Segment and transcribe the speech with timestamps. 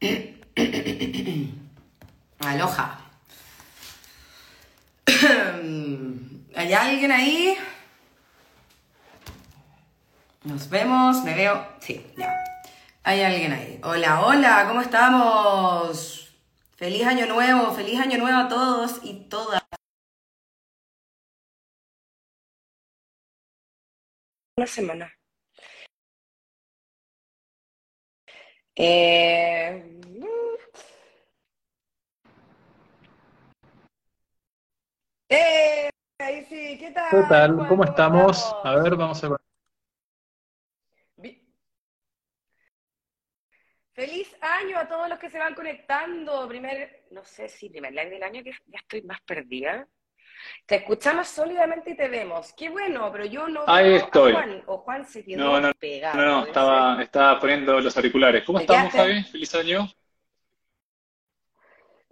[2.40, 2.98] Aloha.
[6.56, 7.54] ¿Hay alguien ahí?
[10.44, 11.66] Nos vemos, me veo.
[11.80, 12.34] Sí, ya.
[13.02, 13.78] Hay alguien ahí.
[13.82, 16.34] Hola, hola, ¿cómo estamos?
[16.76, 19.60] Feliz año nuevo, feliz año nuevo a todos y todas.
[24.56, 25.19] Una semana.
[28.82, 30.00] Eh,
[35.28, 37.10] eh, ahí sí, ¿qué tal?
[37.10, 37.68] ¿Qué tal?
[37.68, 38.38] ¿Cómo estamos?
[38.38, 38.64] estamos?
[38.64, 39.40] A ver, vamos a ver.
[43.92, 46.48] Feliz año a todos los que se van conectando.
[46.48, 49.86] Primer, no sé si primer live del año que ya estoy más perdida.
[50.66, 52.52] Te escuchamos sólidamente y te vemos.
[52.54, 54.32] Qué bueno, pero yo no Ahí veo a estoy.
[54.32, 54.62] Juan.
[54.66, 56.16] O Juan se quedó No, no, pegado.
[56.16, 58.44] No, no, estaba, estaba poniendo los auriculares.
[58.44, 58.92] ¿Cómo ¿Te estamos?
[58.92, 59.22] Javi?
[59.24, 59.88] Feliz año.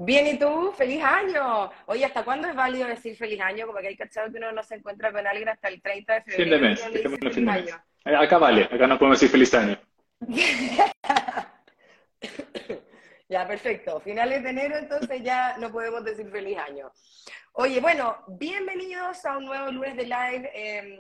[0.00, 0.72] Bien, ¿y tú?
[0.76, 1.70] ¡Feliz año!
[1.86, 3.66] Oye, ¿hasta cuándo es válido decir feliz año?
[3.66, 6.20] Como que hay cachado que uno no se encuentra con alguien hasta el 30 de
[6.22, 6.60] Fin de febrero.
[6.60, 6.80] mes,
[7.34, 7.58] fin de mes.
[7.72, 7.84] año.
[8.04, 9.76] Eh, Acá vale, acá no podemos decir feliz año.
[13.28, 14.00] Ya, perfecto.
[14.00, 16.90] Finales de enero, entonces ya no podemos decir feliz año.
[17.52, 20.50] Oye, bueno, bienvenidos a un nuevo lunes de live.
[20.54, 20.98] Eh,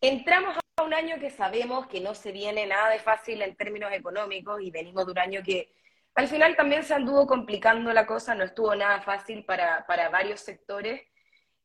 [0.00, 3.92] entramos a un año que sabemos que no se viene nada de fácil en términos
[3.92, 5.72] económicos y venimos de un año que
[6.14, 10.40] al final también se anduvo complicando la cosa, no estuvo nada fácil para, para varios
[10.40, 11.02] sectores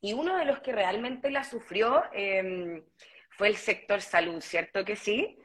[0.02, 2.84] y uno de los que realmente la sufrió eh,
[3.30, 5.38] fue el sector salud, ¿cierto que sí?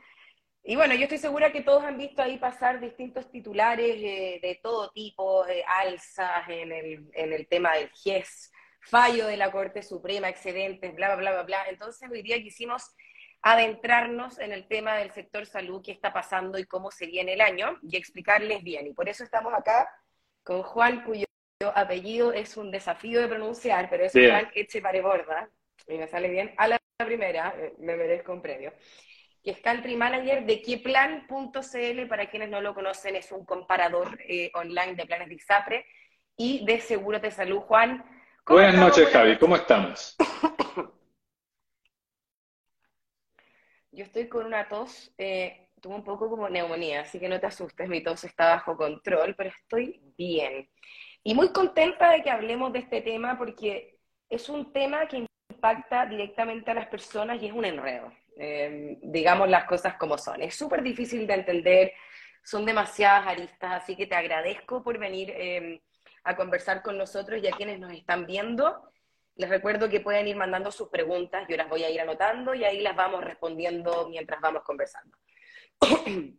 [0.69, 4.59] Y bueno, yo estoy segura que todos han visto ahí pasar distintos titulares eh, de
[4.61, 8.51] todo tipo, eh, alzas en el, en el tema del GES,
[8.81, 11.69] fallo de la Corte Suprema, excedentes, bla, bla, bla, bla.
[11.69, 12.97] Entonces hoy día quisimos
[13.43, 17.43] adentrarnos en el tema del sector salud, qué está pasando y cómo se viene el
[17.43, 18.89] año, y explicarles bien.
[18.89, 19.89] Y por eso estamos acá
[20.43, 21.27] con Juan, cuyo
[21.77, 24.33] apellido es un desafío de pronunciar, pero es Bien.
[24.33, 25.49] Juan Echepareborda,
[25.87, 28.73] y me sale bien, a la primera, eh, me merezco un premio
[29.47, 34.51] que es country manager de Queplan.cl, para quienes no lo conocen, es un comparador eh,
[34.55, 35.87] online de planes de ISAPRE
[36.37, 37.61] y de Seguros de Salud.
[37.61, 38.05] Juan,
[38.43, 38.99] ¿cómo Buenas estamos?
[38.99, 39.39] noches, Javi.
[39.39, 40.17] ¿Cómo estamos?
[43.93, 47.47] Yo estoy con una tos, eh, tuve un poco como neumonía, así que no te
[47.47, 50.69] asustes, mi tos está bajo control, pero estoy bien.
[51.23, 56.05] Y muy contenta de que hablemos de este tema porque es un tema que impacta
[56.05, 58.13] directamente a las personas y es un enredo.
[58.39, 60.43] Eh, digamos las cosas como son.
[60.43, 61.93] Es súper difícil de entender,
[62.45, 65.83] son demasiadas aristas, así que te agradezco por venir eh,
[66.25, 68.91] a conversar con nosotros y a quienes nos están viendo.
[69.37, 72.65] Les recuerdo que pueden ir mandando sus preguntas, yo las voy a ir anotando y
[72.65, 75.17] ahí las vamos respondiendo mientras vamos conversando.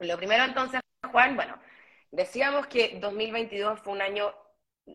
[0.00, 0.80] Lo primero entonces,
[1.10, 1.58] Juan, bueno,
[2.10, 4.34] decíamos que 2022 fue un año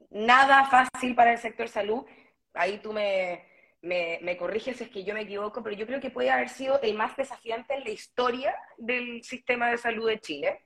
[0.09, 2.05] nada fácil para el sector salud.
[2.53, 3.50] Ahí tú me,
[3.81, 6.49] me, me corriges si es que yo me equivoco, pero yo creo que puede haber
[6.49, 10.59] sido el más desafiante en la historia del sistema de salud de Chile.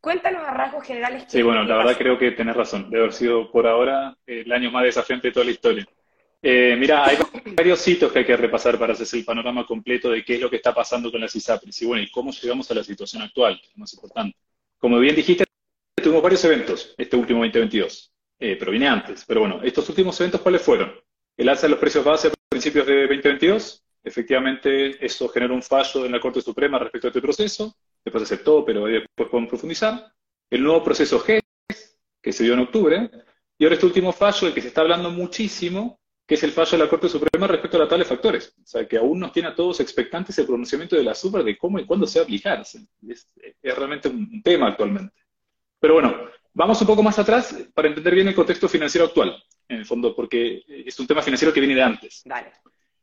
[0.00, 1.24] Cuéntanos a rasgos generales.
[1.28, 2.90] Sí, bueno, la verdad creo que tenés razón.
[2.90, 5.86] Debe haber sido por ahora el año más desafiante de toda la historia.
[6.42, 7.18] Eh, mira, hay
[7.54, 10.50] varios hitos que hay que repasar para hacerse el panorama completo de qué es lo
[10.50, 13.60] que está pasando con las ISAPRES y bueno, y cómo llegamos a la situación actual,
[13.60, 14.36] que es lo más importante.
[14.76, 15.44] Como bien dijiste,
[15.94, 19.24] tuvimos varios eventos este último 2022, eh, pero viene antes.
[19.24, 20.92] Pero bueno, estos últimos eventos, ¿cuáles fueron?
[21.36, 23.82] El alza de los precios base a principios de 2022.
[24.04, 27.76] Efectivamente, eso generó un fallo en la Corte Suprema respecto a este proceso.
[28.04, 30.12] Después aceptó, pero después podemos profundizar.
[30.50, 31.40] El nuevo proceso GES,
[32.20, 33.10] que se dio en octubre.
[33.56, 36.72] Y ahora este último fallo, del que se está hablando muchísimo, que es el fallo
[36.72, 38.54] de la Corte Suprema respecto a la tabla de factores.
[38.62, 41.56] O sea, que aún nos tiene a todos expectantes el pronunciamiento de la SUPR de
[41.56, 43.28] cómo y cuándo se va es,
[43.62, 45.14] es realmente un tema actualmente.
[45.78, 46.14] Pero bueno,
[46.54, 50.14] vamos un poco más atrás para entender bien el contexto financiero actual, en el fondo,
[50.14, 52.22] porque es un tema financiero que viene de antes.
[52.24, 52.52] Dale.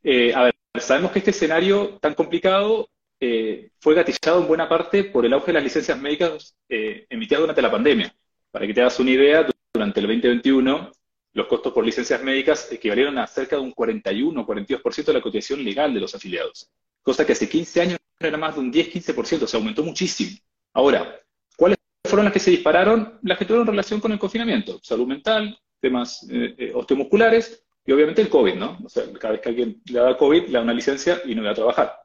[0.04, 2.90] Eh, a ver, sabemos que este escenario tan complicado
[3.20, 7.42] eh, fue gatillado en buena parte por el auge de las licencias médicas eh, emitidas
[7.42, 8.14] durante la pandemia.
[8.52, 10.92] Para que te hagas una idea, durante el 2021
[11.34, 15.22] los costos por licencias médicas equivalieron a cerca de un 41 o 42% de la
[15.22, 16.70] cotización legal de los afiliados,
[17.04, 20.38] cosa que hace 15 años era más de un 10-15%, se aumentó muchísimo.
[20.74, 21.20] Ahora,
[21.56, 23.20] ¿cuáles fueron las que se dispararon?
[23.22, 28.22] Las que tuvieron relación con el confinamiento, salud mental, temas eh, eh, osteomusculares y obviamente
[28.22, 28.78] el COVID, ¿no?
[28.84, 31.44] O sea, cada vez que alguien le da COVID, le da una licencia y no
[31.44, 31.96] va a trabajar.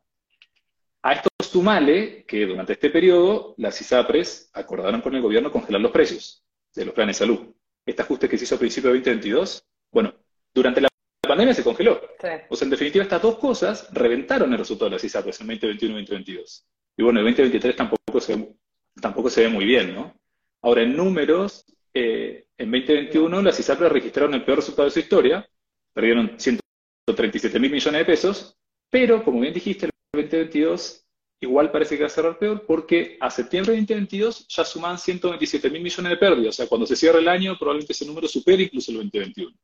[1.02, 5.90] A esto sumale que durante este periodo las ISAPRES acordaron con el gobierno congelar los
[5.90, 6.42] precios
[6.74, 7.54] de los planes de salud.
[7.84, 10.14] Este ajuste que se hizo a principios de 2022, bueno,
[10.54, 10.88] durante la
[11.20, 12.00] pandemia se congeló.
[12.20, 12.28] Sí.
[12.48, 15.98] O sea, en definitiva, estas dos cosas reventaron el resultado de las ISAPRES en 2021
[15.98, 16.66] y 2022.
[16.96, 18.56] Y bueno, en 2023 tampoco se,
[19.00, 20.14] tampoco se ve muy bien, ¿no?
[20.62, 25.48] Ahora, en números, eh, en 2021 las ISAPRES registraron el peor resultado de su historia,
[25.92, 28.56] perdieron 137 mil millones de pesos,
[28.90, 31.04] pero como bien dijiste, el 2022
[31.40, 35.70] igual parece que va a cerrar peor porque a septiembre de 2022 ya suman 127
[35.70, 36.48] mil millones de pérdidas.
[36.48, 39.56] O sea, cuando se cierre el año, probablemente ese número supere incluso el 2021.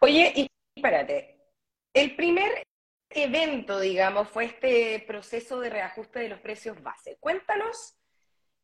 [0.00, 0.46] Oye, y
[0.76, 1.36] espérate,
[1.94, 2.66] el primer
[3.10, 7.16] evento, digamos, fue este proceso de reajuste de los precios base.
[7.20, 7.96] Cuéntanos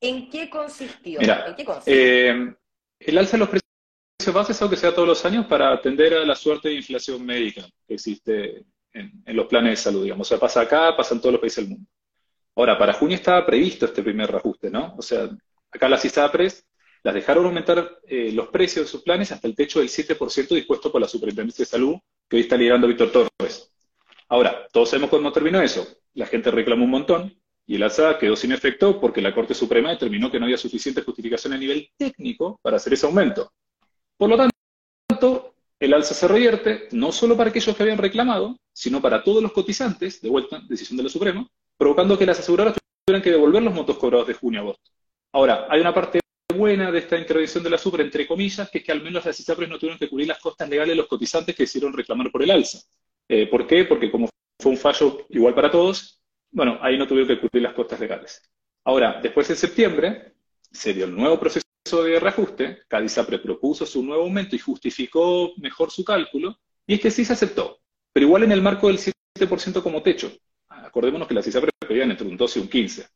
[0.00, 1.20] en qué consistió.
[1.20, 2.54] Mira, qué eh,
[2.98, 3.62] el alza de los precios
[4.34, 6.74] base es algo que se da todos los años para atender a la suerte de
[6.74, 10.26] inflación médica que existe en, los planes de salud, digamos.
[10.26, 11.90] O sea, pasa acá, pasa en todos los países del mundo.
[12.54, 14.94] Ahora, para junio estaba previsto este primer reajuste, ¿no?
[14.96, 15.28] O sea,
[15.70, 16.66] acá las ISAPRES
[17.02, 20.92] las dejaron aumentar eh, los precios de sus planes hasta el techo del 7% dispuesto
[20.92, 21.96] por la Superintendencia de Salud,
[22.28, 23.71] que hoy está liderando Víctor Torres.
[24.32, 25.86] Ahora, todos sabemos cómo terminó eso.
[26.14, 29.90] La gente reclamó un montón y el alza quedó sin efecto porque la Corte Suprema
[29.90, 33.52] determinó que no había suficiente justificación a nivel técnico para hacer ese aumento.
[34.16, 39.02] Por lo tanto, el alza se revierte no solo para aquellos que habían reclamado, sino
[39.02, 41.46] para todos los cotizantes, de vuelta, decisión de la Suprema,
[41.76, 44.90] provocando que las aseguradoras tuvieran que devolver los montos cobrados de junio a agosto.
[45.32, 46.20] Ahora, hay una parte
[46.56, 49.38] buena de esta intervención de la Supra, entre comillas, que es que al menos las
[49.38, 52.42] ISAPRES no tuvieron que cubrir las costas legales de los cotizantes que hicieron reclamar por
[52.42, 52.78] el alza.
[53.34, 53.86] Eh, ¿Por qué?
[53.86, 54.28] Porque como
[54.60, 58.42] fue un fallo igual para todos, bueno, ahí no tuvieron que cubrir las costas legales.
[58.84, 60.34] Ahora, después en septiembre,
[60.70, 61.64] se dio el nuevo proceso
[62.04, 67.10] de reajuste, Cadizapre propuso su nuevo aumento y justificó mejor su cálculo, y es que
[67.10, 67.80] sí se aceptó,
[68.12, 70.30] pero igual en el marco del 7% como techo.
[70.68, 73.06] Acordémonos que las ISAPRE pedían entre un 12 y un 15.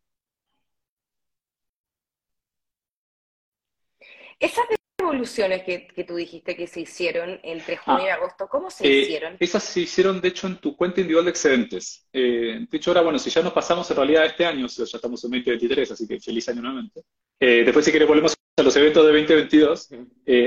[4.41, 4.65] Esas
[5.17, 8.87] evoluciones que, que, tú dijiste que se hicieron entre junio y ah, agosto, ¿cómo se
[8.87, 9.37] eh, hicieron?
[9.41, 12.07] Esas se hicieron, de hecho, en tu cuenta individual de excedentes.
[12.13, 15.25] Eh, de hecho, ahora, bueno, si ya nos pasamos en realidad este año, ya estamos
[15.25, 17.03] en 2023, así que feliz año nuevamente.
[17.41, 19.89] Eh, después, si quieres, volvemos a los eventos de 2022.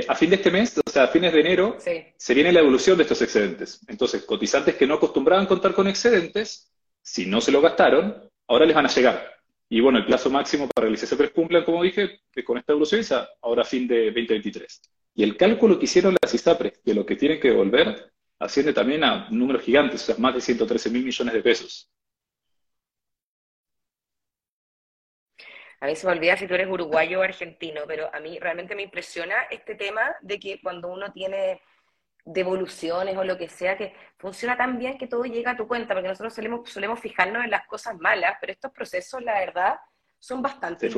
[0.08, 2.98] a fin de este mes, o sea, a fines de enero, se viene la evolución
[2.98, 3.82] de estos excedentes.
[3.88, 8.76] Entonces, cotizantes que no acostumbraban contar con excedentes, si no se lo gastaron, ahora les
[8.76, 9.39] van a llegar.
[9.72, 13.02] Y bueno, el plazo máximo para que los ISAPRES cumplan, como dije, con esta evolución
[13.02, 14.82] es ahora fin de 2023.
[15.14, 19.04] Y el cálculo que hicieron las ISAPRES de lo que tienen que devolver asciende también
[19.04, 21.92] a números gigantes, o sea, más de 113 mil millones de pesos.
[25.82, 28.76] A mí se me olvida si tú eres uruguayo o argentino, pero a mí realmente
[28.76, 31.62] me impresiona este tema de que cuando uno tiene
[32.32, 35.94] devoluciones o lo que sea, que funciona tan bien que todo llega a tu cuenta,
[35.94, 39.80] porque nosotros solemos, solemos fijarnos en las cosas malas, pero estos procesos, la verdad,
[40.20, 40.90] son bastante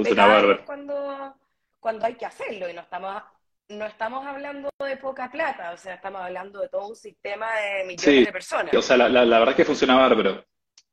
[0.66, 1.36] cuando,
[1.80, 3.24] cuando hay que hacerlo y no estamos,
[3.69, 7.86] no estamos hablando de poca plata, o sea, estamos hablando de todo un sistema de
[7.86, 8.74] millones de personas.
[8.74, 10.44] O sea, la, la, verdad es que funciona bárbaro.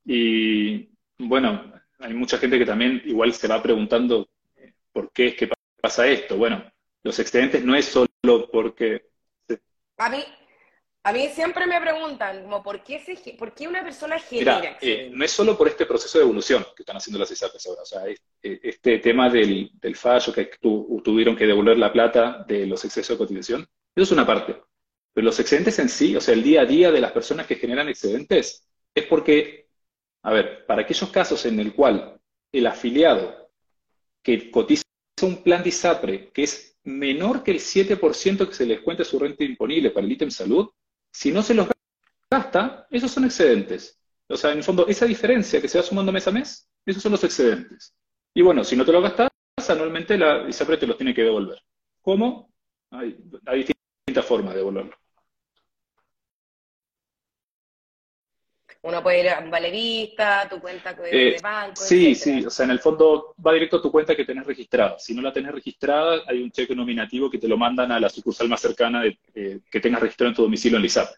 [0.05, 0.89] Y
[1.19, 5.51] bueno, hay mucha gente que también igual se va preguntando eh, por qué es que
[5.81, 6.37] pasa esto.
[6.37, 6.65] Bueno,
[7.03, 9.08] los excedentes no es solo porque
[9.99, 10.25] a mí,
[11.03, 14.79] a mí siempre me preguntan, como, ¿por qué, se, por qué una persona genera?
[14.81, 17.83] Eh, no es solo por este proceso de evolución que están haciendo las ISAPRES ahora,
[17.83, 22.85] o sea, eh, este tema del, fallo que tuvieron que devolver la plata de los
[22.85, 23.63] excesos de cotización,
[23.95, 24.57] eso es una parte.
[25.13, 27.57] Pero los excedentes en sí, o sea, el día a día de las personas que
[27.57, 29.69] generan excedentes, es porque,
[30.23, 32.21] a ver, para aquellos casos en el cual
[32.53, 33.51] el afiliado
[34.23, 34.83] que cotiza
[35.23, 39.19] un plan de ISAPRE, que es menor que el 7% que se les cuenta su
[39.19, 40.69] renta imponible para el ítem salud,
[41.11, 41.69] si no se los
[42.31, 43.99] gasta, esos son excedentes.
[44.29, 47.03] O sea, en el fondo, esa diferencia que se va sumando mes a mes, esos
[47.03, 47.95] son los excedentes.
[48.35, 49.29] Y bueno, si no te lo gastas,
[49.69, 51.59] anualmente la ISAPRE te los tiene que devolver.
[52.01, 52.53] ¿Cómo?
[52.91, 53.17] Hay,
[53.47, 54.97] hay distintas formas de devolverlo.
[58.81, 61.77] Uno puede ir a un valerista, tu cuenta de, eh, banco.
[61.77, 64.99] Sí, sí, o sea, en el fondo va directo a tu cuenta que tenés registrada.
[64.99, 68.09] Si no la tenés registrada, hay un cheque nominativo que te lo mandan a la
[68.09, 71.09] sucursal más cercana de, eh, que tengas registrado en tu domicilio en LISAP.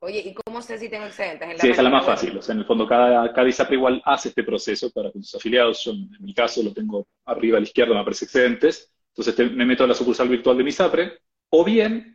[0.00, 1.48] Oye, ¿y cómo sé si tengo excedentes?
[1.48, 2.36] ¿En la sí, esa es la más fácil.
[2.36, 5.36] O sea, en el fondo, cada, cada ISAP igual hace este proceso para con sus
[5.36, 5.84] afiliados.
[5.84, 8.92] Yo, en mi caso, lo tengo arriba a la izquierda, me aparece excedentes.
[9.14, 11.20] Entonces, me meto a la sucursal virtual de mi SAPRE.
[11.50, 12.11] O bien,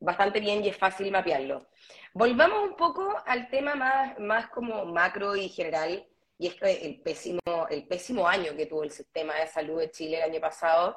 [0.00, 1.68] bastante bien y es fácil mapearlo.
[2.14, 6.06] Volvamos un poco al tema más, más como macro y general,
[6.38, 10.18] y es el pésimo, el pésimo año que tuvo el sistema de salud de Chile
[10.18, 10.96] el año pasado.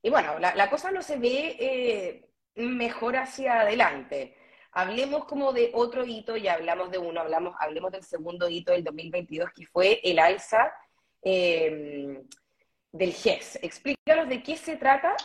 [0.00, 4.36] Y bueno, la, cosa no se ve eh, mejor hacia adelante.
[4.76, 8.84] Hablemos como de otro hito, ya hablamos de uno, hablamos, hablemos del segundo hito del
[8.84, 10.70] 2022, que fue el alza
[11.22, 12.22] eh,
[12.92, 13.58] del GES.
[13.62, 15.16] Explícanos de qué se trata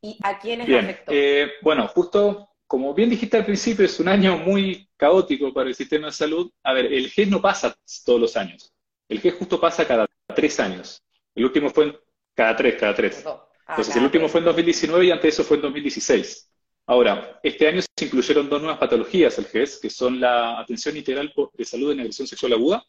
[0.00, 1.10] y a quiénes bien, afectó.
[1.12, 5.74] Eh, bueno, justo como bien dijiste al principio, es un año muy caótico para el
[5.74, 6.48] sistema de salud.
[6.62, 8.72] A ver, el GES no pasa todos los años.
[9.08, 11.02] El GES justo pasa cada tres años.
[11.34, 11.98] El último fue en,
[12.32, 13.24] cada tres, cada tres.
[13.26, 16.49] Ah, Entonces, el último fue en 2019 y antes de eso fue en 2016.
[16.90, 21.32] Ahora, este año se incluyeron dos nuevas patologías al GES, que son la atención integral
[21.56, 22.84] de salud en agresión sexual aguda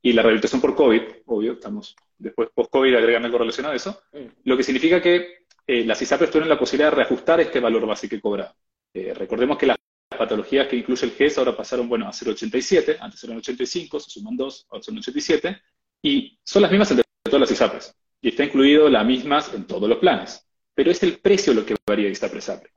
[0.00, 4.02] y la rehabilitación por COVID, obvio, estamos después post-COVID agregan algo relacionado a eso,
[4.44, 8.10] lo que significa que eh, las ISAPRES tienen la posibilidad de reajustar este valor básico
[8.14, 8.54] que cobra.
[8.94, 9.76] Eh, recordemos que las
[10.16, 14.10] patologías que incluye el GES ahora pasaron, bueno, a ser 87, antes eran 85, se
[14.10, 15.60] suman dos, ahora son 87,
[16.02, 19.88] y son las mismas entre todas las ISAPRES, y está incluido las mismas en todos
[19.88, 22.70] los planes, pero es el precio lo que varía de ISAPRES-APRE.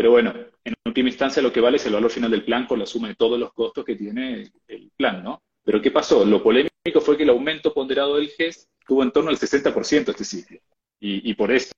[0.00, 0.32] Pero bueno,
[0.64, 3.08] en última instancia lo que vale es el valor final del plan con la suma
[3.08, 5.42] de todos los costos que tiene el plan, ¿no?
[5.62, 6.24] Pero ¿qué pasó?
[6.24, 10.24] Lo polémico fue que el aumento ponderado del GES tuvo en torno al 60% este
[10.24, 10.58] ciclo.
[11.00, 11.72] Y, por eso,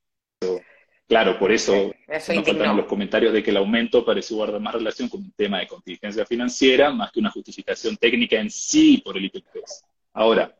[1.09, 4.75] claro, por eso, eso nos faltan los comentarios de que el aumento parece guardar más
[4.75, 9.17] relación con un tema de contingencia financiera más que una justificación técnica en sí por
[9.17, 9.83] el IPPS.
[10.13, 10.57] Ahora,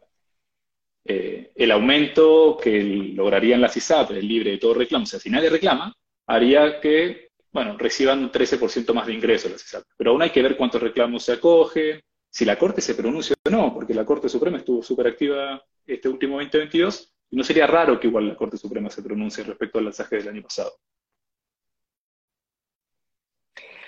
[1.05, 2.83] eh, el aumento que
[3.15, 5.95] lograrían las ISAP, el libre de todo reclamo, o sea, si nadie reclama,
[6.27, 9.85] haría que bueno, reciban un 13% más de ingresos las ISAP.
[9.97, 13.51] Pero aún hay que ver cuántos reclamos se acogen, si la Corte se pronuncia o
[13.51, 18.01] no, porque la Corte Suprema estuvo súper activa este último 2022, y no sería raro
[18.01, 20.73] que igual la Corte Suprema se pronuncie respecto al mensaje del año pasado.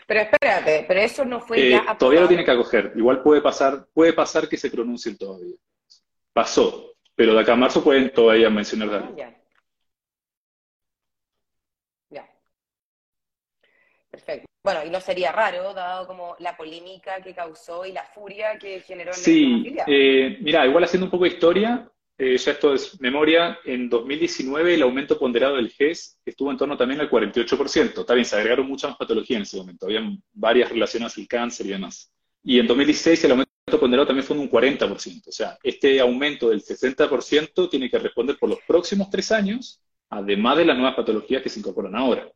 [0.06, 2.92] Pero espérate, pero eso no fue eh, ya Todavía lo tiene que acoger.
[2.94, 5.56] Igual puede pasar, puede pasar que se pronuncie todavía.
[6.34, 9.16] Pasó, pero de acá a marzo pueden todavía mencionar algo.
[14.14, 14.46] Perfecto.
[14.62, 18.80] Bueno, y no sería raro, dado como la polémica que causó y la furia que
[18.80, 23.00] generó en Sí, eh, mira, igual haciendo un poco de historia, eh, ya esto es
[23.00, 28.00] memoria, en 2019 el aumento ponderado del GES estuvo en torno también al 48%.
[28.02, 31.66] Está bien, se agregaron muchas más patologías en ese momento, habían varias relacionadas al cáncer
[31.66, 32.12] y demás.
[32.44, 35.28] Y en 2016 el aumento ponderado también fue de un 40%.
[35.28, 40.56] O sea, este aumento del 60% tiene que responder por los próximos tres años, además
[40.56, 42.30] de las nuevas patologías que se incorporan ahora.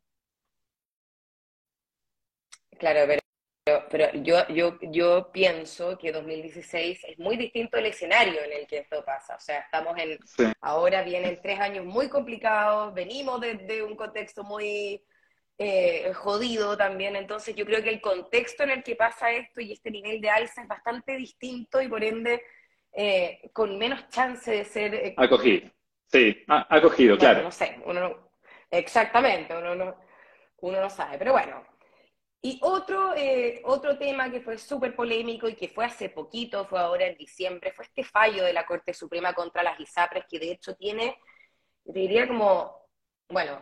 [2.79, 3.01] Claro,
[3.65, 8.67] pero, pero yo, yo, yo pienso que 2016 es muy distinto el escenario en el
[8.67, 9.35] que esto pasa.
[9.35, 10.17] O sea, estamos en,
[10.61, 15.03] ahora vienen tres años muy complicados, venimos desde un contexto muy
[15.57, 19.73] eh, jodido también, entonces yo creo que el contexto en el que pasa esto y
[19.73, 22.41] este nivel de alza es bastante distinto y por ende
[22.93, 24.95] eh, con menos chance de ser...
[24.95, 25.69] Eh, acogido,
[26.07, 27.43] sí, acogido, claro.
[27.43, 28.31] No sé, uno no,
[28.71, 29.97] exactamente, uno no,
[30.61, 31.61] uno no sabe, pero bueno,
[32.41, 36.79] y otro, eh, otro tema que fue súper polémico y que fue hace poquito, fue
[36.79, 40.51] ahora en diciembre, fue este fallo de la Corte Suprema contra las ISAPRES, que de
[40.53, 41.19] hecho tiene,
[41.83, 42.87] diría como,
[43.27, 43.61] bueno,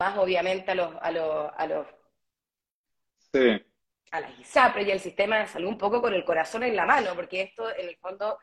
[0.00, 1.86] más obviamente a los, a los, a los
[3.32, 3.62] sí.
[4.10, 6.86] a las ISAPRES y al sistema de salud un poco con el corazón en la
[6.86, 8.38] mano, porque esto en el fondo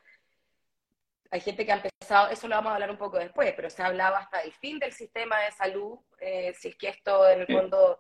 [1.32, 3.82] hay gente que ha empezado, eso lo vamos a hablar un poco después, pero se
[3.82, 7.42] ha hablado hasta el fin del sistema de salud, eh, si es que esto en
[7.42, 8.00] el fondo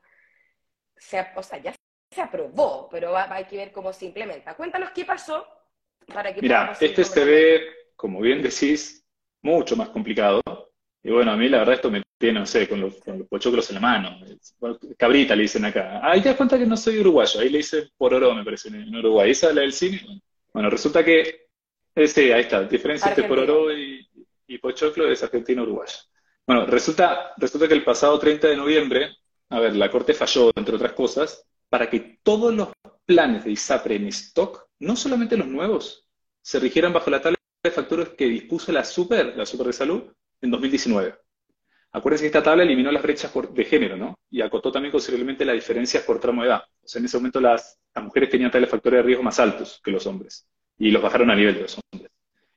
[1.00, 1.74] se, o sea, ya
[2.12, 4.56] se aprobó, pero hay que ver cómo se implementa.
[4.56, 5.48] Cuéntanos qué pasó
[6.14, 9.06] para que Mira, este se ve, como bien decís,
[9.42, 10.42] mucho más complicado.
[11.02, 13.28] Y bueno, a mí la verdad esto me tiene, no sé, con los, con los
[13.28, 14.20] pochoclos en la mano.
[14.98, 16.02] cabrita le dicen acá.
[16.04, 17.40] Ahí te das cuenta que no soy uruguayo.
[17.40, 19.32] Ahí le dicen oro, me parece, en Uruguay.
[19.32, 20.02] ¿Esa es la del cine?
[20.52, 21.48] Bueno, resulta que,
[21.96, 24.08] ese, ahí está, diferencia entre pororó y,
[24.48, 25.98] y pochoclo es argentino-uruguayo.
[26.46, 29.19] Bueno, resulta, resulta que el pasado 30 de noviembre
[29.50, 32.70] a ver, la Corte falló, entre otras cosas, para que todos los
[33.06, 36.08] planes de ISAPRE en stock, no solamente los nuevos,
[36.42, 40.04] se rigieran bajo la tabla de factores que dispuso la Super, la Super de Salud,
[40.42, 41.16] en 2019.
[41.92, 44.16] Acuérdense que esta tabla eliminó las brechas de género, ¿no?
[44.30, 46.64] Y acotó también considerablemente las diferencias por tramo de edad.
[46.84, 49.92] O sea, en ese momento las, mujeres tenían tales factores de riesgo más altos que
[49.92, 50.48] los hombres.
[50.78, 52.12] Y los bajaron a nivel de los hombres.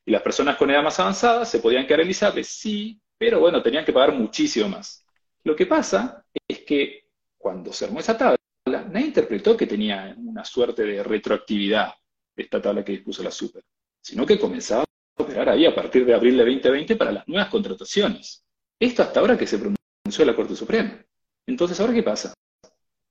[0.05, 3.63] Y las personas con edad más avanzada se podían quedar en ISAPRE, sí, pero bueno,
[3.63, 5.05] tenían que pagar muchísimo más.
[5.45, 6.25] Lo que pasa
[6.73, 7.05] que
[7.37, 11.93] cuando se armó esa tabla, nadie interpretó que tenía una suerte de retroactividad.
[12.35, 13.63] esta tabla que dispuso la Super,
[14.01, 17.51] sino que comenzaba a operar ahí a partir de abril de 2020 para las nuevas
[17.51, 18.43] contrataciones.
[18.81, 21.05] Esto hasta ahora que se pronunció la Corte Suprema.
[21.47, 22.33] Entonces, ¿ahora qué pasa?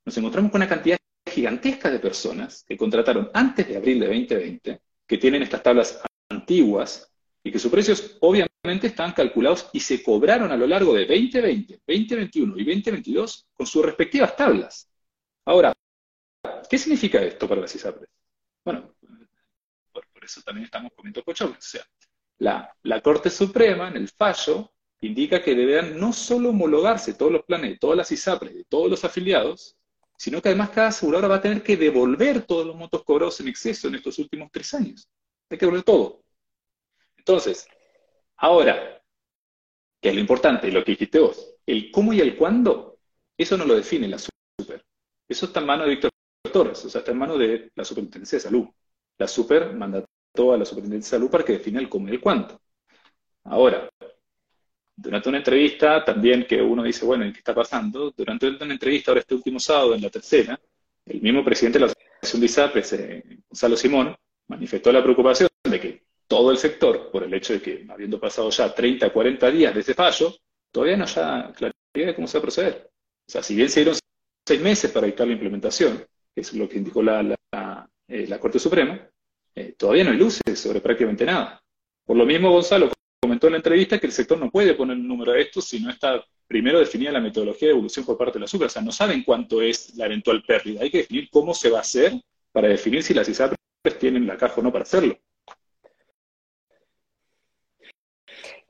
[0.06, 0.98] Nos encontramos con una cantidad
[1.30, 7.13] gigantesca de personas que contrataron antes de abril de 2020, que tienen estas tablas antiguas
[7.44, 11.82] y que sus precios obviamente están calculados y se cobraron a lo largo de 2020,
[11.88, 14.88] 2021 y 2022 con sus respectivas tablas.
[15.46, 15.74] Ahora,
[16.70, 18.10] ¿qué significa esto para las ISAPRES?
[18.63, 18.96] Bueno,
[19.91, 21.58] por, eso también estamos comiendo pochoclos.
[21.58, 21.84] O sea,
[22.38, 27.44] la, la Corte Suprema, en el fallo, indica que deberán no solo homologarse todos los
[27.44, 29.75] planes de todas las ISAPRES, de todos los afiliados,
[30.15, 33.48] sino que además cada aseguradora va a tener que devolver todos los montos cobrados en
[33.48, 35.10] exceso en estos últimos tres años.
[35.50, 36.24] Hay que devolver todo.
[37.18, 37.68] Entonces,
[38.42, 39.02] ahora,
[40.02, 43.00] que es lo importante, lo que dijiste vos, el cómo y el cuándo,
[43.38, 44.86] eso no lo define la super.
[45.28, 46.12] Eso está en manos de Víctor
[46.52, 48.68] Torres, o sea, está en manos de la Superintendencia de Salud.
[49.18, 52.22] La super manda a la Superintendencia de Salud para que define el cómo y el
[52.22, 52.60] cuándo.
[53.46, 53.90] Ahora,
[54.96, 58.12] durante una entrevista también que uno dice, bueno, ¿qué está pasando?
[58.12, 60.60] Durante una entrevista, ahora este último sábado, en la tercera,
[61.06, 64.16] el mismo presidente de la Asociación de ISAPRES, eh, Gonzalo Simón,
[64.48, 68.50] manifestó la preocupación de que todo el sector, por el hecho de que habiendo pasado
[68.52, 70.34] ya 30, 40 días de ese fallo,
[70.72, 72.90] todavía no haya claridad de cómo se va a proceder.
[73.28, 74.00] O sea, si bien se dieron
[74.48, 75.98] seis meses para dictar la implementación,
[76.34, 78.98] que es lo que indicó la, la, eh, Corte Suprema,
[79.56, 81.62] eh, todavía no hay luces sobre prácticamente nada.
[82.06, 82.90] Por lo mismo, Gonzalo,
[83.22, 85.82] comentó en la entrevista que el sector no puede poner un número a esto si
[85.82, 88.68] no está primero definida la metodología de evolución por parte de la azúcar.
[88.68, 90.82] O sea, no saben cuánto es la eventual pérdida.
[90.82, 92.14] Hay que definir cómo se va a hacer
[92.54, 93.58] para definir si las ISAPRES
[94.00, 95.20] tienen la caja o no para hacerlo.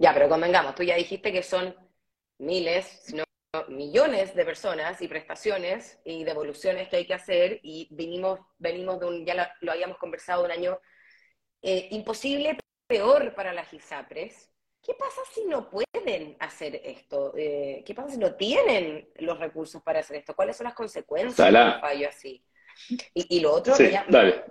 [0.01, 1.75] Ya, pero convengamos, tú ya dijiste que son
[2.39, 3.23] miles, sino
[3.67, 9.05] millones de personas y prestaciones y devoluciones que hay que hacer y venimos, venimos de
[9.05, 10.79] un, ya lo, habíamos conversado, un año
[11.61, 14.49] eh, imposible, peor para las ISAPRES.
[14.81, 17.35] ¿Qué pasa si no pueden hacer esto?
[17.37, 20.35] Eh, ¿Qué pasa si no tienen los recursos para hacer esto?
[20.35, 22.43] ¿Cuáles son las consecuencias de un fallo así?
[23.13, 23.75] Y, lo otro...
[23.75, 24.45] Sí, dale.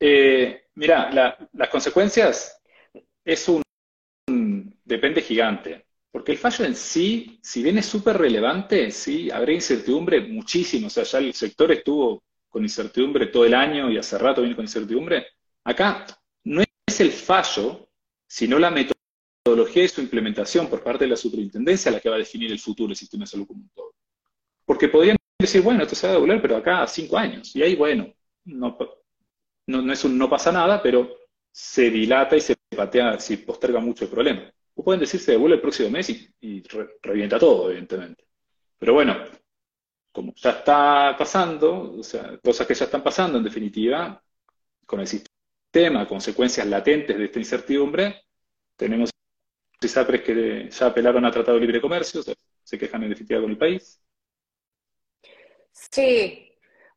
[0.00, 2.60] Eh, mira, las consecuencias
[3.24, 3.62] es un,
[4.86, 5.84] depende gigante.
[6.10, 10.86] Porque el fallo en sí, si bien es súper relevante, sí, habrá incertidumbre muchísimo.
[10.86, 14.56] O sea, ya el sector estuvo con incertidumbre todo el año y hace rato viene
[14.56, 15.26] con incertidumbre.
[15.64, 16.06] Acá
[16.44, 17.86] no es el fallo
[18.26, 22.18] sino la metodología de su implementación por parte de la superintendencia la que va a
[22.18, 23.94] definir el futuro del sistema de salud como un todo.
[24.64, 27.54] Porque podrían decir, bueno, esto se va a devolver, pero acá a cinco años.
[27.54, 28.12] Y ahí, bueno,
[28.44, 28.76] no,
[29.66, 31.08] no, es un, no pasa nada, pero
[31.52, 34.52] se dilata y se patea, si posterga mucho el problema.
[34.76, 36.10] O pueden decir, se devuelve el próximo mes
[36.40, 36.62] y,
[37.02, 38.24] revienta todo, evidentemente.
[38.78, 39.16] Pero bueno,
[40.12, 44.22] como ya está pasando, o sea, cosas que ya están pasando en definitiva,
[44.86, 45.36] con el sistema
[45.76, 48.24] tema, consecuencias latentes de esta incertidumbre,
[48.76, 49.10] tenemos
[49.78, 52.22] ISAPRES que ya apelaron a Tratado de Libre Comercio,
[52.62, 54.00] se quejan en definitiva con el país.
[55.72, 56.45] Sí.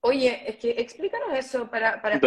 [0.01, 2.01] Oye, es que explícanos eso para...
[2.01, 2.19] para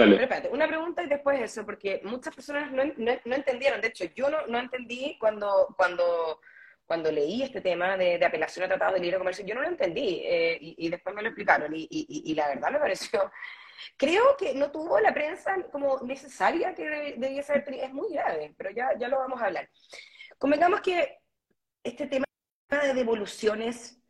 [0.51, 3.81] una pregunta y después eso, porque muchas personas no, entendieron.
[3.81, 6.41] De hecho, yo no, entendí cuando, cuando,
[6.85, 10.23] cuando leí este tema de, apelación a Tratado de Libre Comercio, yo no lo entendí
[10.25, 13.31] eh, y, después me lo explicaron y, y la verdad me pareció
[13.97, 17.85] Creo que no tuvo la prensa como necesaria que haber tenido.
[17.85, 19.69] Es muy grave, pero ya, ya lo vamos a hablar.
[20.39, 21.19] Convengamos que
[21.83, 22.25] este tema
[22.69, 24.01] de devoluciones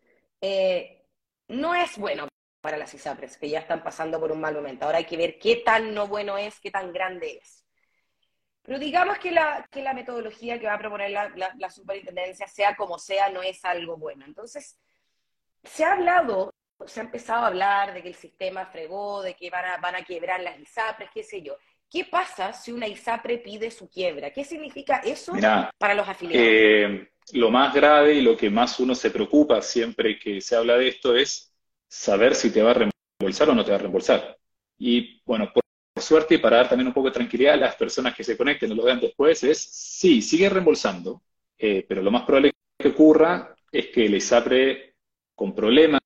[0.40, 1.04] eh,
[1.48, 2.28] no es bueno
[2.62, 4.86] para las ISAPRES, que ya están pasando por un mal momento.
[4.86, 7.66] Ahora hay que ver qué tan no bueno es, qué tan grande es.
[8.62, 12.74] Pero digamos que la, que la metodología que va a proponer la, la superintendencia, sea
[12.76, 14.24] como sea, no es algo bueno.
[14.24, 14.78] Entonces,
[15.64, 16.52] se ha hablado
[16.86, 19.94] se ha empezado a hablar de que el sistema fregó, de que van a, van
[19.94, 21.56] a quebrar las ISAPRES, qué sé yo.
[21.90, 24.30] ¿Qué pasa si una ISAPRE pide su quiebra?
[24.30, 25.34] ¿Qué significa eso
[25.78, 26.48] para los afiliados?
[26.48, 30.78] Eh, lo más grave y lo que más uno se preocupa siempre que se habla
[30.78, 31.51] de esto es
[31.92, 34.38] saber si te va a reembolsar o no te va a reembolsar.
[34.78, 35.62] Y bueno, por
[36.02, 38.72] suerte y para dar también un poco de tranquilidad a las personas que se conecten
[38.72, 41.22] o lo vean después, es sí, sigue reembolsando,
[41.58, 44.94] eh, pero lo más probable que ocurra es que el ISAPRE
[45.34, 46.00] con problemas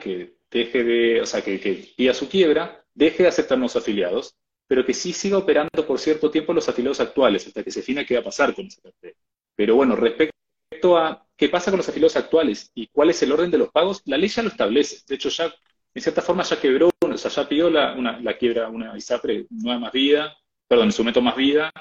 [0.00, 4.36] que deje de, o sea, que, que pida su quiebra, deje de aceptar nuevos afiliados,
[4.68, 8.06] pero que sí siga operando por cierto tiempo los afiliados actuales, hasta que se defina
[8.06, 9.16] qué va a pasar con esa cartera.
[9.56, 13.50] Pero bueno, respecto a qué pasa con los afiliados actuales y cuál es el orden
[13.50, 15.02] de los pagos, la ley ya lo establece.
[15.06, 15.52] De hecho, ya,
[15.94, 19.46] en cierta forma, ya quebró, o sea, ya pidió la, una, la quiebra una ISAPRE
[19.50, 21.72] Nueva Más Vida, perdón, en su método Más Vida,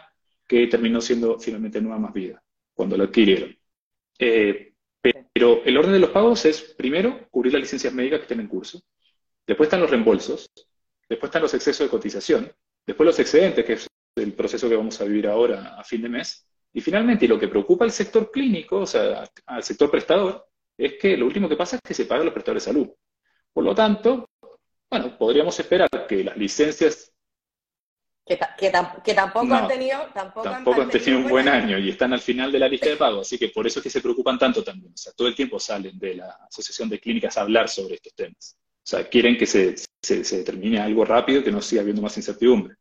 [0.48, 2.42] que terminó siendo finalmente Nueva Más Vida,
[2.74, 3.58] cuando lo adquirieron.
[4.20, 4.74] Eh,
[5.34, 8.48] pero el orden de los pagos es, primero, cubrir las licencias médicas que estén en
[8.48, 8.82] curso.
[9.46, 10.50] Después están los reembolsos.
[11.08, 12.52] Después están los excesos de cotización.
[12.86, 16.10] después los excedentes, que es el proceso que vamos a vivir ahora a fin de
[16.10, 20.46] mes, y finalmente, lo que preocupa al sector clínico, o sea, al sector prestador,
[20.78, 22.90] es que lo último que pasa es que se pagan los prestadores de salud.
[23.54, 24.30] Por lo tanto,
[24.90, 27.14] bueno, podríamos esperar que las licencias...
[28.26, 28.38] Que,
[29.16, 30.02] tampoco han tenido...
[30.14, 31.80] Tampoco, han, tenido un buen año.
[31.80, 33.90] y están al final de la lista de pago, así que por eso es que
[33.90, 34.92] se preocupan tanto también.
[34.92, 38.14] O sea, todo el tiempo salen de la Asociación de Clínicas a hablar sobre estos
[38.14, 38.58] temas.
[38.60, 42.18] O sea, quieren que se, se, se determine algo rápido, que no siga habiendo más
[42.18, 42.76] incertidumbre.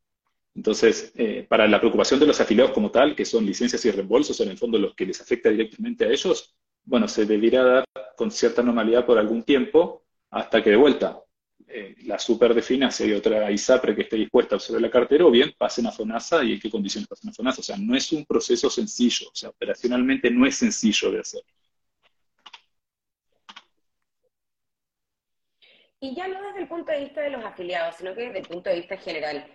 [0.55, 4.41] Entonces, eh, para la preocupación de los afiliados como tal, que son licencias y reembolsos,
[4.41, 7.85] en el fondo los que les afecta directamente a ellos, bueno, se debería dar
[8.17, 11.21] con cierta normalidad por algún tiempo hasta que de vuelta
[11.67, 15.31] eh, la superdefina si hay otra ISAPRE que esté dispuesta a absorber la cartera o
[15.31, 17.61] bien pasen a FONASA y en qué condiciones pasen a FONASA.
[17.61, 21.43] O sea, no es un proceso sencillo, o sea, operacionalmente no es sencillo de hacer.
[26.01, 28.47] Y ya no desde el punto de vista de los afiliados, sino que desde el
[28.47, 29.47] punto de vista general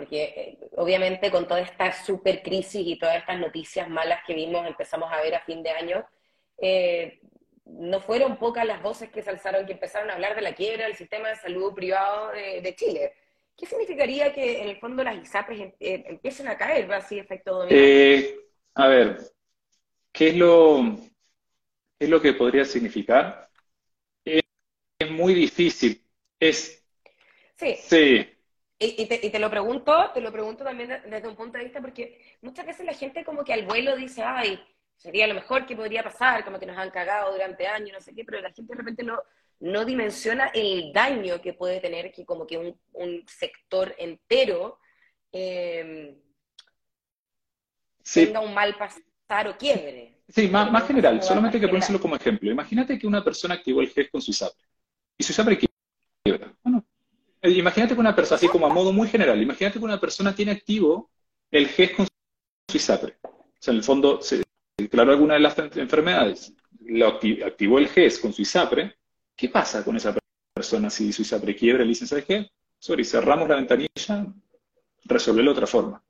[0.00, 4.66] porque eh, obviamente con toda esta super crisis y todas estas noticias malas que vimos,
[4.66, 6.06] empezamos a ver a fin de año,
[6.56, 7.20] eh,
[7.66, 10.86] no fueron pocas las voces que se alzaron, que empezaron a hablar de la quiebra
[10.86, 13.12] del sistema de salud privado de, Chile.
[13.54, 17.58] ¿Qué significaría que en el fondo las ISAPRES em, eh, empiecen a caer, así efecto
[17.58, 18.36] dominante?
[18.74, 19.18] a ver,
[20.12, 20.96] ¿qué es lo,
[21.98, 23.50] es lo que podría significar?
[24.24, 26.02] es muy difícil.
[26.38, 26.82] Es,
[27.56, 27.76] sí.
[27.82, 28.39] Sí,
[28.82, 32.64] y, te, lo pregunto, te lo pregunto también desde un punto de vista porque muchas
[32.64, 34.58] veces la gente como que al vuelo dice, ay,
[34.96, 38.14] sería lo mejor que podría pasar, como que nos han cagado durante años, no sé
[38.14, 39.22] qué, pero la gente de repente no,
[39.60, 42.56] no dimensiona el daño que puede tener que como que
[42.92, 44.78] un, sector entero
[45.30, 46.16] em,
[48.02, 50.22] tenga un mal pasar o quiebre.
[50.26, 52.50] Sí, más, más general, solamente que ponérselo como ejemplo.
[52.50, 54.64] Imagínate que una persona activó el GES con su ISAPRE
[55.18, 55.58] y su ISAPRE
[56.24, 56.54] quiebra.
[56.62, 56.86] Bueno,
[57.42, 60.52] imagínate que una persona, así como a modo muy general, imagínate que una persona tiene
[60.52, 61.10] activo
[61.50, 63.18] el GES con su ISAPRE.
[63.22, 64.42] O sea, en el fondo se
[64.76, 68.96] declaró alguna de las enfermedades, lo activó el GES con su ISAPRE.
[69.36, 70.16] ¿Qué pasa con esa
[70.54, 72.50] persona si su ISAPRE quiebra el licencia de GES?
[72.78, 74.26] Sorry, cerramos la ventanilla,
[75.04, 76.02] resolverlo de otra forma.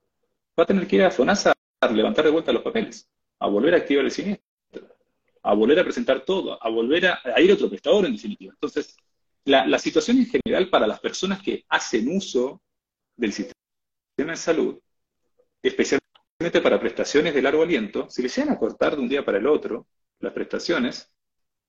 [0.59, 3.75] Va a tener que ir a FONASA a levantar de vuelta los papeles, a volver
[3.75, 4.47] a activar el siniestro,
[5.43, 8.53] a volver a presentar todo, a volver a ir a otro prestador en definitiva.
[8.53, 8.97] Entonces,
[9.44, 12.62] la, situación en general para las personas que hacen uso
[13.16, 13.53] del sistema
[14.16, 14.79] de salud,
[15.62, 19.38] especialmente para prestaciones de largo aliento, si les llegan a cortar de un día para
[19.38, 19.87] el otro
[20.20, 21.11] las prestaciones,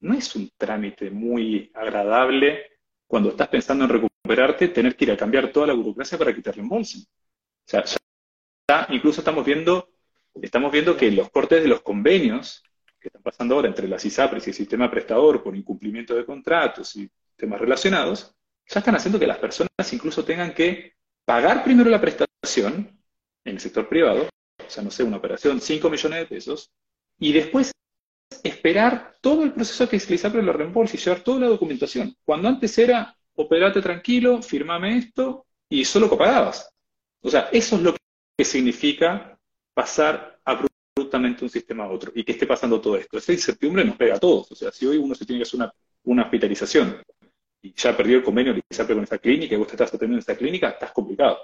[0.02, 2.72] no es un trámite muy agradable
[3.08, 6.42] cuando estás pensando en recuperarte, tener que ir a cambiar toda la burocracia para que
[6.42, 7.02] te reembolsen.
[7.02, 7.84] O sea,
[8.68, 9.90] ya, incluso estamos viendo,
[10.42, 12.64] estamos viendo que los cortes de los convenios
[13.00, 16.96] que están pasando ahora entre las ISAPRES y el sistema prestador por incumplimiento de contratos
[16.96, 17.10] y
[17.42, 18.34] temas relacionados,
[18.68, 20.94] ya están haciendo que las personas incluso tengan que
[21.26, 22.98] pagar primero la prestación
[23.44, 24.30] en el sector privado,
[24.66, 26.72] o sea, no sé, una operación, 5 millones de pesos,
[27.20, 27.72] y después
[28.44, 32.16] esperar todo el proceso que se les abre la reembolso y llevar toda la documentación.
[32.24, 36.70] Cuando antes era, operate tranquilo, firmame esto, y solo copagabas.
[37.22, 37.96] O sea, eso es lo
[38.38, 39.38] que significa
[39.74, 43.18] pasar abruptamente un sistema a otro, y que esté pasando todo esto.
[43.18, 44.52] Esa incertidumbre nos pega a todos.
[44.52, 45.74] O sea, si hoy uno se tiene que hacer una,
[46.04, 47.02] una hospitalización
[47.62, 50.20] y ya perdió el convenio de con esta clínica y vos te estás atendiendo en
[50.20, 51.40] esta clínica, estás complicado.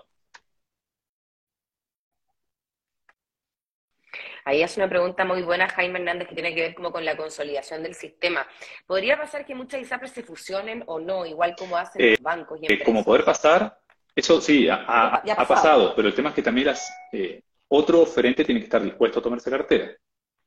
[4.45, 7.17] Ahí es una pregunta muy buena, Jaime Hernández, que tiene que ver como con la
[7.17, 8.47] consolidación del sistema.
[8.85, 12.57] ¿Podría pasar que muchas ISAPRES se fusionen o no, igual como hacen los eh, bancos
[12.61, 13.77] y eh, Como poder pasar,
[14.15, 15.93] eso sí, ha, pasado.
[15.95, 19.21] pero el tema es que también las, eh, otro oferente tiene que estar dispuesto a
[19.21, 19.91] tomar esa cartera.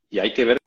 [0.09, 0.60] Y hay que ver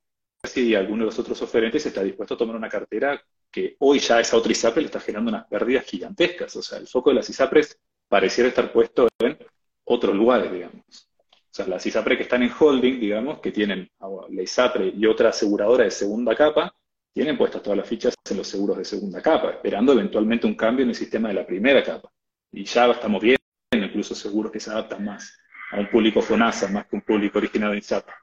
[0.44, 4.20] si alguno de los otros oferentes está dispuesto a tomar una cartera que hoy ya
[4.20, 6.54] esa otra ISAPRE le está generando unas pérdidas gigantescas.
[6.57, 7.78] O sea, el foco de las ISAPRES
[8.09, 9.38] pareciera estar puesto en
[9.85, 11.09] otros lugares, digamos.
[11.54, 13.88] O sea, las ISAPRE que están en holding, digamos, que tienen
[14.30, 16.74] la ISAPRE y otra aseguradora de segunda capa,
[17.12, 20.83] tienen puestas todas las fichas en los seguros de segunda capa, esperando eventualmente un cambio
[20.83, 22.11] en el sistema de la primera capa.
[22.50, 23.38] Y ya estamos viendo
[23.72, 25.38] incluso seguros que se adaptan más
[25.70, 28.14] a un público FONASA más que un público original de ISAPRE.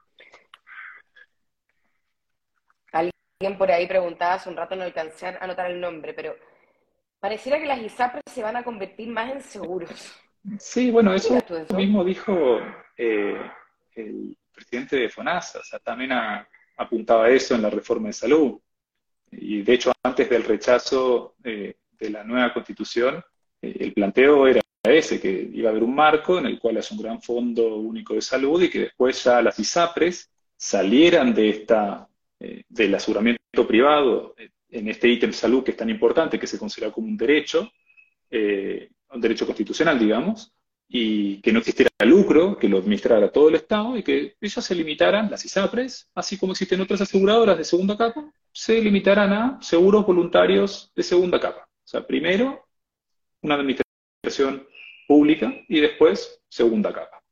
[3.58, 6.36] Por ahí preguntaba hace un rato, no alcancé a anotar el nombre, pero
[7.20, 10.12] pareciera que las ISAPRES se van a convertir más en seguros.
[10.58, 11.38] Sí, bueno, eso,
[11.76, 12.58] mismo dijo
[12.96, 13.38] eh,
[13.94, 16.10] el presidente de FONASA, o sea, también
[16.76, 18.60] apuntaba eso en la reforma de salud.
[19.30, 23.22] Y de hecho, antes del rechazo eh, de la nueva constitución,
[23.60, 26.90] eh, el planteo era ese, que iba a haber un marco en el cual es
[26.90, 32.08] un gran fondo único de salud y que después ya las ISAPRES salieran de esta
[32.42, 36.58] eh, del aseguramiento privado eh, en este ítem salud que es tan importante, que se
[36.58, 37.70] considera como un derecho,
[38.28, 40.52] eh, un derecho constitucional, digamos,
[40.88, 44.74] y que no existiera lucro, que lo administrara todo el Estado y que ellos se
[44.74, 50.04] limitaran, las ISAPRES, así como existen otras aseguradoras de segunda capa, se limitaran a seguros
[50.04, 51.68] voluntarios de segunda capa.
[51.68, 52.66] O sea, primero
[53.40, 54.66] una administración
[55.06, 57.22] pública y después segunda capa.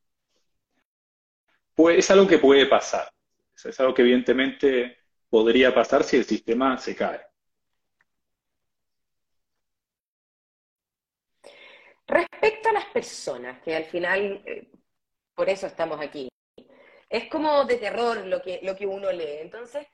[1.75, 3.11] Pues es algo que puede pasar,
[3.57, 5.00] es algo que evidentemente
[5.31, 7.21] podría pasar si el sistema se cae.
[12.07, 14.69] Respecto a las personas, que al final, eh,
[15.33, 16.29] por eso estamos aquí,
[17.09, 19.39] es como de terror lo que, lo que uno lee.
[19.41, 19.87] Entonces,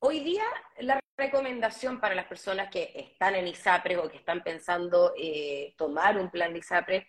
[0.00, 0.44] hoy día
[0.80, 6.18] la recomendación para las personas que están en ISAPRE o que están pensando eh, tomar
[6.18, 7.06] un plan de ISAPRE,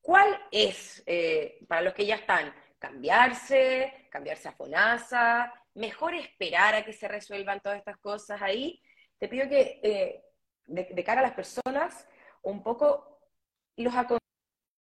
[0.00, 6.84] ¿cuál es, eh, para los que ya están, cambiarse, cambiarse a FONASA, mejor esperar a
[6.84, 8.80] que se resuelvan todas estas cosas ahí?
[9.18, 10.22] Te pido que
[10.66, 12.06] de cara a las personas,
[12.42, 13.18] un poco
[13.76, 13.94] los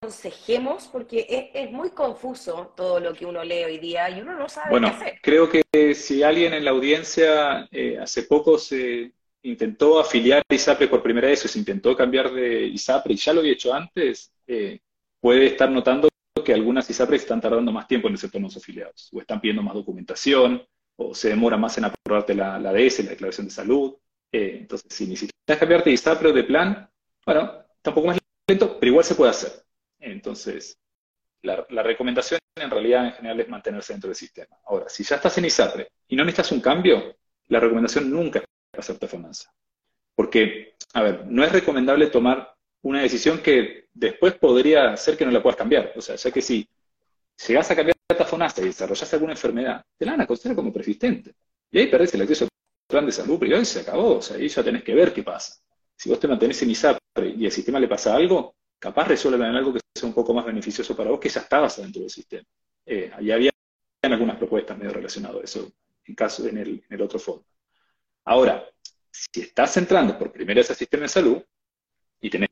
[0.02, 4.48] aconsejemos, porque es, muy confuso todo lo que uno lee hoy día y uno no
[4.48, 5.20] sabe bueno, qué hacer.
[5.22, 10.88] Creo que si alguien en la audiencia eh, hace poco se intentó afiliar a ISAPRE
[10.88, 14.32] por primera vez o se intentó cambiar de ISAPRE y ya lo había hecho antes,
[14.46, 14.80] eh,
[15.20, 16.08] puede estar notando
[16.44, 19.74] que algunas ISAPRE están tardando más tiempo en ser los afiliados, o están pidiendo más
[19.74, 23.94] documentación, o se demora más en aprobarte la, la DS, la declaración de salud.
[24.30, 26.90] Eh, entonces, si necesitas cambiarte de ISAPRE de plan,
[27.24, 29.52] bueno, tampoco más pero igual se puede hacer.
[29.98, 30.76] Entonces,
[31.42, 34.56] la, recomendación en realidad en general es mantenerse dentro del sistema.
[34.64, 37.16] Ahora, si ya estás en ISAPRE y no necesitas un cambio,
[37.48, 39.52] la recomendación nunca es hacerte FONASA.
[40.14, 45.30] Porque, a ver, no es recomendable tomar una decisión que después podría ser que no
[45.30, 45.92] la puedas cambiar.
[45.96, 46.68] O sea, ya que si
[47.46, 47.91] llegas a cambiar
[48.58, 51.34] y desarrollas alguna enfermedad, te la van a considerar como persistente.
[51.70, 52.50] Y ahí perdés el acceso al
[52.86, 54.16] plan de salud privado y se acabó.
[54.16, 55.54] O sea, ahí ya tenés que ver qué pasa.
[55.96, 59.72] Si vos te mantenés en ISAPRE y el sistema le pasa algo, capaz resuelven algo
[59.72, 62.44] que sea un poco más beneficioso para vos, que ya estabas dentro del sistema.
[62.84, 63.50] Eh, había
[64.02, 65.72] algunas propuestas medio relacionadas a eso,
[66.04, 67.46] en, caso, en, el, otro fondo.
[68.24, 68.68] Ahora,
[69.10, 71.42] si estás entrando por primera vez al sistema de salud
[72.20, 72.48] y tenés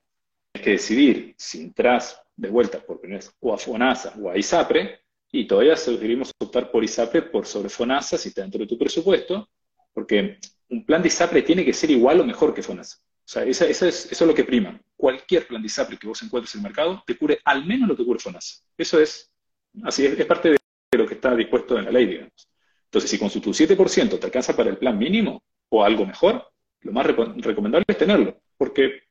[0.52, 5.00] que decidir si entras de vuelta por primera vez o a FONASA o a ISAPRE,
[5.32, 9.48] y todavía sugerimos optar por ISAPRE por sobre FONASA si está dentro de tu presupuesto,
[9.92, 10.38] porque
[10.68, 12.96] un plan de ISAPRE tiene que ser igual o mejor que FONASA.
[12.98, 14.80] O sea, eso, es, eso es lo que prima.
[14.96, 17.96] Cualquier plan de ISAPRE que vos encuentres en el mercado te cubre al menos lo
[17.96, 18.62] que cubre FONASA.
[18.76, 19.30] Eso es,
[19.84, 20.58] así es, parte de
[20.98, 22.48] lo que está dispuesto en la ley, digamos.
[22.86, 26.44] Entonces, si con su 7% te alcanza para el plan mínimo o algo mejor,
[26.80, 29.02] lo más recomendable es tenerlo, porque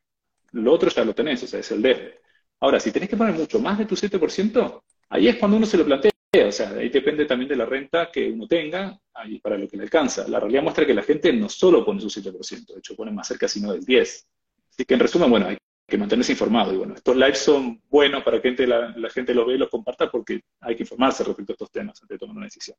[0.51, 2.15] lo otro ya lo tenés, o sea, es el DEF.
[2.60, 5.78] Ahora, si tenés que poner mucho más de tu 7%, ahí es cuando uno se
[5.78, 6.12] lo plantea.
[6.48, 9.78] O sea, ahí depende también de la renta que uno tenga ahí para lo que
[9.78, 10.28] le alcanza.
[10.28, 13.28] La realidad muestra que la gente no solo pone su 7%, de hecho pone más
[13.28, 14.26] cerca sino del 10%.
[14.69, 16.72] Así que en resumen, bueno, hay que mantenerse informado.
[16.72, 19.69] Y bueno, estos lives son buenos para que la, la gente los vea y los
[19.69, 22.78] comparta porque hay que informarse respecto a estos temas antes de tomar una decisión.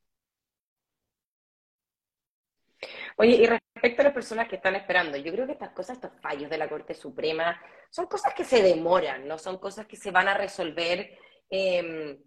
[3.16, 6.12] Oye, y respecto a las personas que están esperando, yo creo que estas cosas, estos
[6.23, 10.11] fallos de la Corte Suprema, son cosas que se demoran, no son cosas que se
[10.11, 11.19] van a resolver
[11.51, 12.19] eh,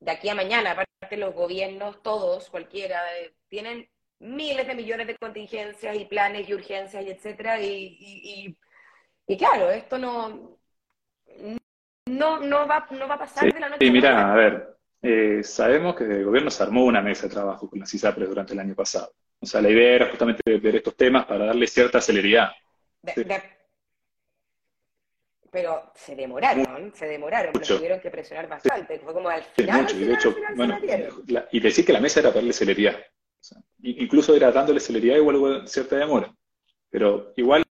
[0.00, 3.88] de aquí a mañana, aparte los gobiernos, todos, cualquiera, eh, tienen
[4.18, 8.56] miles de millones de contingencias y planes y urgencias y etcétera, y,
[9.26, 10.58] y, claro, esto no,
[12.06, 15.42] no, no, va, no va a pasar de la noche Sí, mira, a ver, eh,
[15.42, 18.60] sabemos que el gobierno se armó una mesa de trabajo con las ISAPRES durante el
[18.60, 19.12] año pasado.
[19.38, 22.50] O sea, la idea era justamente ver estos temas para darle cierta celeridad
[25.50, 28.98] pero se demoraron, se demoraron, pero tuvieron que presionar bastante.
[28.98, 29.86] Fue como al final.
[29.94, 30.78] y, de hecho, bueno,
[31.50, 32.96] y decir que la mesa era darle celeridad.
[33.82, 36.34] incluso era dándole celeridad igual hubo cierta demora.
[36.90, 37.62] Pero igual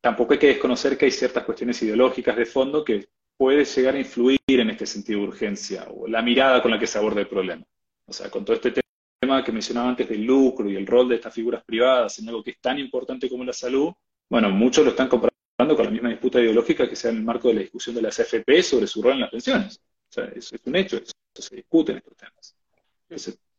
[0.00, 3.98] tampoco hay que desconocer que hay ciertas cuestiones ideológicas de fondo que puede llegar a
[3.98, 7.28] influir en este sentido de urgencia o la mirada con la que se aborda el
[7.28, 7.64] problema.
[8.06, 8.72] O sea, con todo este
[9.20, 12.42] tema que mencionaba antes del lucro y el rol de estas figuras privadas en algo
[12.42, 13.92] que es tan importante como la salud,
[14.28, 15.08] bueno, muchos lo están
[15.56, 18.02] comprando con la misma disputa ideológica que sea en el marco de la discusión de
[18.02, 19.80] las AFP sobre su rol en las pensiones.
[20.10, 22.56] O sea, eso es un hecho, eso, se discute en estos temas.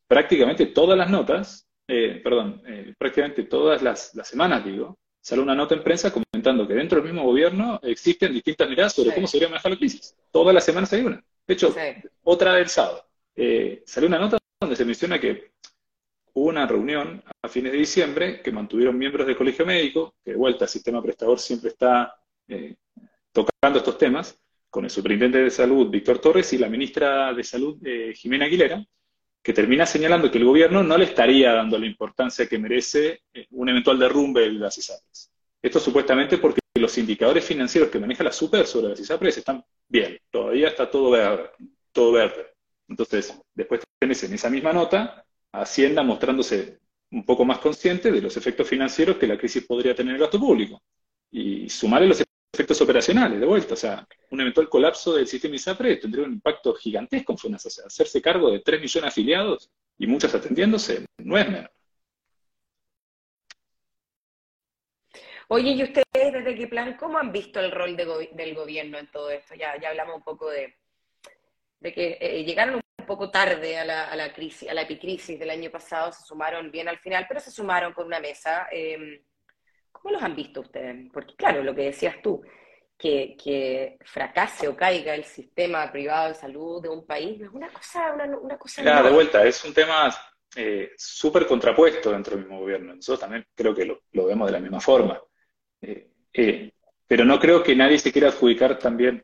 [0.06, 5.74] prácticamente todas las notas, eh, perdón, eh, prácticamente todas las, semanas, digo, sale una nota
[5.76, 9.52] en prensa comentando que dentro del mismo gobierno existen distintas miradas sobre cómo se debería
[9.52, 10.16] manejar la crisis.
[10.32, 11.24] Todas las semanas hay una.
[11.48, 11.74] De hecho,
[12.24, 13.06] otra del sábado.
[13.36, 15.52] Eh, salió una nota donde se menciona que
[16.36, 20.66] una reunión a fines de diciembre que mantuvieron miembros del colegio médico, que de vuelta
[20.66, 22.14] el sistema prestador siempre está
[22.48, 22.76] eh,
[23.32, 24.38] tocando estos temas,
[24.70, 28.86] con el superintendente de salud Víctor Torres y la ministra de salud eh, Jimena Aguilera,
[29.42, 33.48] que termina señalando que el gobierno no le estaría dando la importancia que merece eh,
[33.52, 35.32] un eventual derrumbe de las ISAPRES.
[35.62, 40.20] Esto supuestamente porque los indicadores financieros que maneja la SUPER sobre las ISAPRES están bien,
[40.30, 41.50] todavía está todo verde,
[41.94, 42.48] todo verde.
[42.90, 45.25] Entonces, después tenés en esa misma nota
[45.62, 46.80] Hacienda mostrándose
[47.12, 50.22] un poco más consciente de los efectos financieros que la crisis podría tener en el
[50.22, 50.82] gasto público.
[51.32, 53.74] Y sumarle los efectos operacionales, de vuelta.
[53.74, 57.66] O sea, un eventual colapso del sistema ISAPRE tendría un impacto gigantesco en FUNAS.
[57.66, 61.70] O sea, hacerse cargo de 3 millones de afiliados y muchos atendiéndose no es menos.
[65.48, 69.30] Oye, ¿y ustedes desde qué plan, cómo han visto el rol del gobierno en todo
[69.30, 69.54] esto?
[69.54, 70.76] Ya, ya hablamos un poco de,
[71.82, 75.40] de que eh, llegaron un poco tarde a la, a la, crisis, a la epicrisis
[75.40, 78.68] del año pasado, se sumaron bien al final, pero se sumaron con una mesa.
[78.72, 79.22] Eh,
[79.92, 81.08] ¿Cómo los han visto ustedes?
[81.14, 82.42] Porque claro, lo que decías tú,
[82.98, 87.70] que, que, fracase o caiga el sistema privado de salud de un país, es una
[87.70, 88.82] cosa, una, una cosa.
[88.82, 90.14] de vuelta, es un tema
[90.56, 92.96] eh, súper contrapuesto dentro del mismo gobierno.
[92.96, 95.22] Nosotros también creo que lo, lo vemos de la misma forma.
[95.80, 96.72] Eh, eh,
[97.06, 99.24] pero no creo que nadie se quiera adjudicar también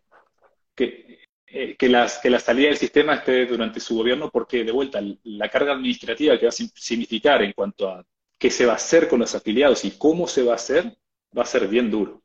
[0.76, 1.21] que,
[1.54, 5.02] eh, que, las, que la salida del sistema esté durante su gobierno, porque de vuelta
[5.24, 8.06] la carga administrativa que va a significar en cuanto a
[8.38, 10.98] qué se va a hacer con los afiliados y cómo se va a hacer,
[11.38, 12.22] va a ser bien duro.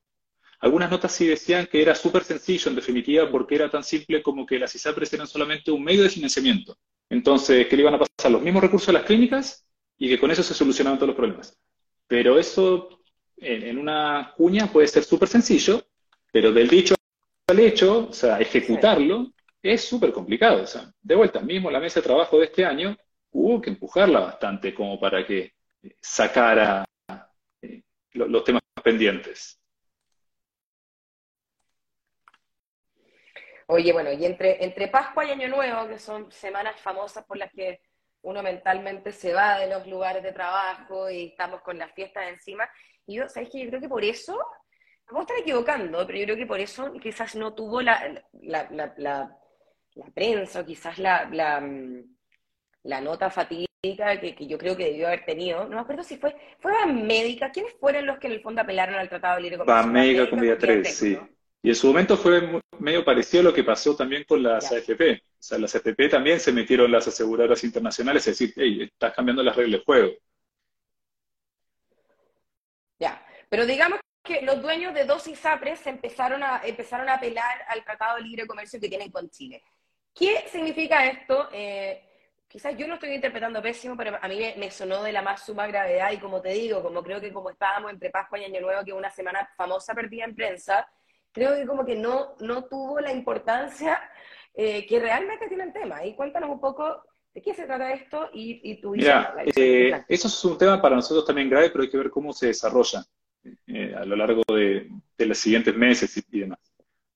[0.61, 4.47] Algunas notas sí decían que era súper sencillo, en definitiva, porque era tan simple como
[4.47, 6.77] que las ISAPRES eran solamente un medio de financiamiento.
[7.09, 9.67] Entonces, que le iban a pasar los mismos recursos a las clínicas
[9.99, 11.57] y que con eso se solucionaban todos los problemas.
[12.09, 13.01] Pero eso
[13.37, 15.85] en, una cuña puede ser súper sencillo,
[16.33, 16.96] pero del dicho
[17.47, 19.33] al hecho, o sea, ejecutarlo,
[19.63, 20.63] es súper complicado.
[20.63, 22.97] O sea, de vuelta, mismo la mesa de trabajo de este año
[23.31, 25.55] hubo que empujarla bastante como para que
[26.01, 26.85] sacara
[27.63, 27.83] eh,
[28.15, 29.61] los temas pendientes.
[33.69, 37.51] Oye, bueno, y entre, entre Pascua y Año Nuevo, que son semanas famosas por las
[37.53, 37.81] que
[38.23, 42.69] uno mentalmente se va de los lugares de trabajo y estamos con las fiestas encima,
[43.07, 43.65] y yo, ¿sabes qué?
[43.65, 44.39] Yo creo que por eso,
[45.07, 49.37] puedo estar equivocando, pero yo creo que por eso quizás no tuvo la, la, la,
[50.15, 55.65] prensa o quizás la, la, nota fatídica que, que, yo creo que debió haber tenido.
[55.65, 57.51] No me acuerdo si fue, fue Médica.
[57.51, 59.93] ¿Quiénes fueron los que en el fondo apelaron al Tratado de Libre Comercio?
[59.93, 61.19] Médica con Vía 3, sí.
[61.63, 65.15] Y en su momento fue medio parecido a lo que pasó también con las AFP.
[65.15, 69.43] O sea, las AFP también se metieron las aseguradoras internacionales, es decir, hey, estás cambiando
[69.43, 70.13] las reglas del juego.
[72.99, 77.85] Ya, pero digamos que los dueños de dos ISAPRES empezaron a, empezaron a apelar al
[77.85, 79.63] Tratado de Libre Comercio que tienen con Chile.
[80.15, 81.49] ¿Qué significa esto?
[81.53, 82.03] Eh,
[82.49, 85.67] quizás yo no estoy interpretando pésimo, pero a mí me, sonó de la más suma
[85.67, 88.85] gravedad y como te digo, como creo que como estábamos entre Pascua y Año Nuevo,
[88.85, 90.89] que una semana famosa perdida en prensa,
[91.33, 94.01] creo que como que no, no tuvo la importancia
[94.55, 96.05] eh, que realmente tiene el tema.
[96.05, 97.03] Y cuéntanos un poco
[97.37, 101.27] ¿De qué se trata esto y, tu Mira, eh, eso es un tema para nosotros
[101.27, 103.05] también grave, pero hay que ver cómo se desarrolla
[103.67, 106.59] eh, a lo largo de, los siguientes meses y, demás.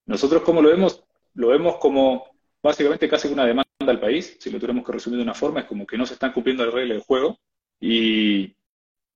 [0.07, 1.03] Nosotros, ¿cómo lo vemos?
[1.35, 2.27] Lo vemos como
[2.63, 5.67] básicamente casi una demanda al país, si lo tuviéramos que resumir de una forma, es
[5.67, 7.39] como que no se están cumpliendo las reglas del juego
[7.81, 8.49] y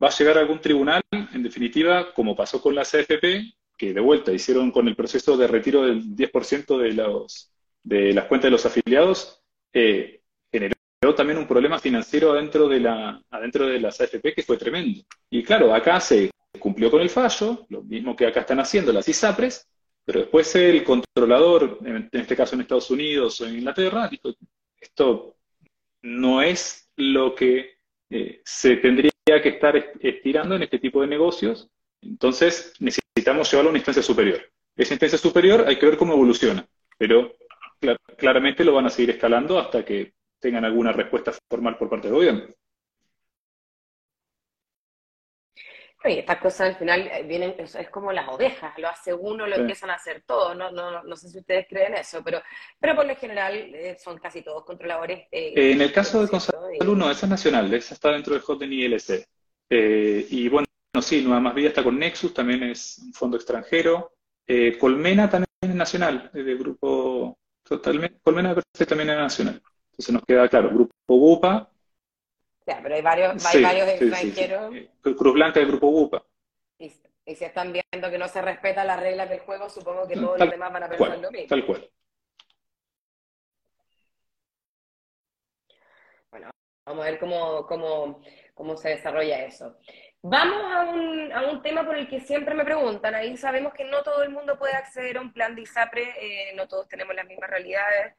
[0.02, 4.32] va a llegar algún tribunal, en definitiva, como pasó con la CFP, que de vuelta
[4.32, 8.66] hicieron con el proceso de retiro del 10% de, los, de las cuentas de los
[8.66, 10.22] afiliados, eh,
[11.14, 15.02] también un problema financiero adentro de, la, adentro de las AFP que fue tremendo.
[15.30, 19.08] Y claro, acá se cumplió con el fallo, lo mismo que acá están haciendo las
[19.08, 19.68] ISAPRES,
[20.04, 24.34] pero después el controlador, en este caso en Estados Unidos o en Inglaterra, dijo,
[24.78, 25.36] esto
[26.02, 27.78] no es lo que
[28.10, 31.68] eh, se tendría que estar estirando en este tipo de negocios,
[32.02, 34.42] entonces necesitamos llevarlo a una instancia superior.
[34.76, 36.66] Esa instancia superior hay que ver cómo evoluciona,
[36.98, 37.34] pero
[38.16, 42.16] claramente lo van a seguir escalando hasta que tengan alguna respuesta formal por parte del
[42.16, 42.54] gobierno.
[46.06, 49.56] Y estas cosas al final eh, vienen, es, como las ovejas, lo hace uno, lo
[49.56, 52.42] empiezan a hacer todos, no, no, no sé si ustedes creen eso, pero,
[52.78, 55.26] pero por lo general eh, son casi todos controladores.
[55.32, 58.72] Eh, en el caso de Consalud, no, esa es nacional, esa está dentro del HOTEN
[58.72, 59.26] ILC.
[59.70, 60.66] y bueno,
[61.00, 64.12] sí, Nueva Más Vida está con Nexus, también es un fondo extranjero.
[64.78, 69.62] Colmena también es nacional, de grupo, totalmente, Colmena también es nacional.
[69.92, 71.70] Entonces nos queda claro, Grupo Bupa.
[72.64, 74.74] Pero hay varios, hay varios extranjeros.
[75.02, 76.24] Cruz Blanca del Grupo Bupa.
[76.78, 76.90] Y,
[77.34, 80.50] si están viendo que no se respetan las reglas del juego, supongo que todos los
[80.50, 81.48] demás van a pensar lo mismo.
[81.48, 81.90] Tal cual.
[86.30, 86.50] Bueno,
[86.86, 88.22] vamos a ver cómo, cómo,
[88.54, 89.76] cómo se desarrolla eso.
[90.22, 93.14] Vamos a un, a un, tema por el que siempre me preguntan.
[93.14, 96.54] Ahí sabemos que no todo el mundo puede acceder a un plan de ISAPRE, eh,
[96.56, 98.14] no todos tenemos las mismas realidades.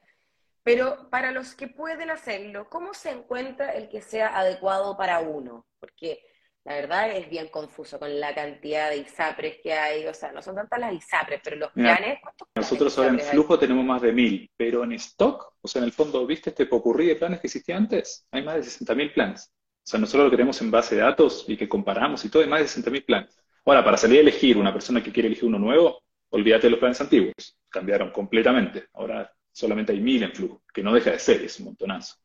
[0.65, 5.67] Pero para los que pueden hacerlo, ¿cómo se encuentra el que sea adecuado para uno?
[5.79, 6.23] Porque
[6.65, 10.41] La verdad es bien confuso con la cantidad de ISAPRES que hay, o sea, no
[10.41, 13.25] son tantas las ISAPRES, pero los planes, ¿cuántos planes Nosotros ahora en hay?
[13.27, 16.65] flujo tenemos más de mil, pero en stock, o sea, en el fondo, ¿viste este
[16.65, 18.25] popurrí de planes que existía antes?
[18.31, 19.51] Hay más de 60.000 planes.
[19.53, 22.41] O sea, nosotros lo que tenemos en base de datos y que comparamos y todo,
[22.41, 23.37] hay más de 60.000 planes.
[23.63, 26.79] Ahora, para salir a elegir una persona que quiere elegir uno nuevo, olvídate de los
[26.79, 27.59] planes antiguos.
[27.69, 28.87] Cambiaron completamente.
[28.93, 32.15] Ahora solamente hay mil en flujo, que no deja de ser, es un montonazo.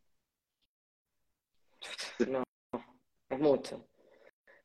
[2.28, 2.42] No,
[3.30, 3.86] es mucho.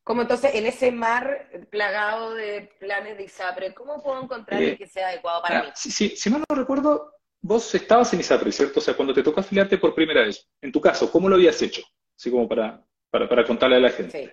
[0.04, 4.78] Como entonces, en ese mar plagado de planes de ISAPRE, ¿cómo puedo encontrar el Eh,
[4.78, 5.66] que sea adecuado para mí?
[5.66, 8.80] Ahora, si, si- si mal no recuerdo, vos estabas en ISAPRE, ¿cierto?
[8.80, 11.62] O sea, cuando te tocó afiliarte por primera vez, en tu caso, ¿cómo lo habías
[11.62, 11.82] hecho?
[12.18, 14.20] Así como para, para, para contarle a la gente.
[14.26, 14.32] Sí.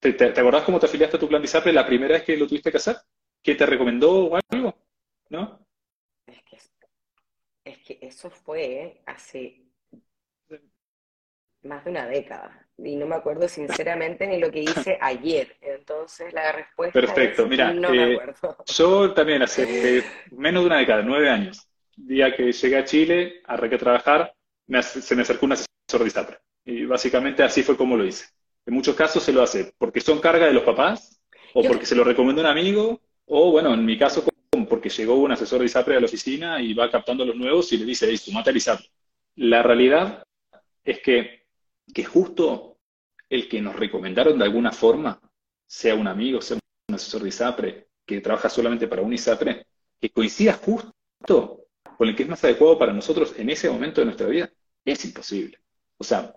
[0.00, 2.24] ¿Te, te, te acordás cómo te afiliaste a tu plan de ISAPRE la primera vez
[2.24, 2.96] que lo tuviste que hacer?
[3.42, 4.74] ¿Quién te recomendó o algo?
[5.28, 5.66] ¿No?
[7.90, 9.62] Que, eso fue hace
[11.62, 15.56] más de una década y no me acuerdo sinceramente ni lo que hice ayer.
[15.60, 18.56] Entonces la respuesta Perfecto, es mira, no me eh, acuerdo.
[18.66, 23.42] Yo también hace eh, menos de una década, nueve años, día que llegué a Chile,
[23.44, 24.34] arranqué a trabajar,
[24.68, 26.38] me se me acercó un asesor de ISAPRE.
[26.64, 28.26] Y básicamente así fue como lo hice.
[28.66, 31.20] En muchos casos se lo hace porque son carga de los papás,
[31.54, 34.24] o Yo porque se lo recomendó un amigo, o bueno, en mi caso
[34.70, 37.70] porque llegó un asesor de ISAPRE a la oficina y va captando a los nuevos
[37.72, 38.86] y le dice, hey, sumate al ISAPRE.
[39.36, 40.22] La realidad
[40.82, 41.44] es que,
[41.92, 42.78] que justo
[43.28, 45.20] el que nos recomendaron de alguna forma,
[45.66, 46.58] sea un amigo, sea
[46.88, 49.66] un asesor de ISAPRE, que trabaja solamente para un ISAPRE,
[50.00, 51.66] que coincida justo
[51.98, 54.50] con el que es más adecuado para nosotros en ese momento de nuestra vida,
[54.84, 55.58] es imposible.
[55.98, 56.34] O sea,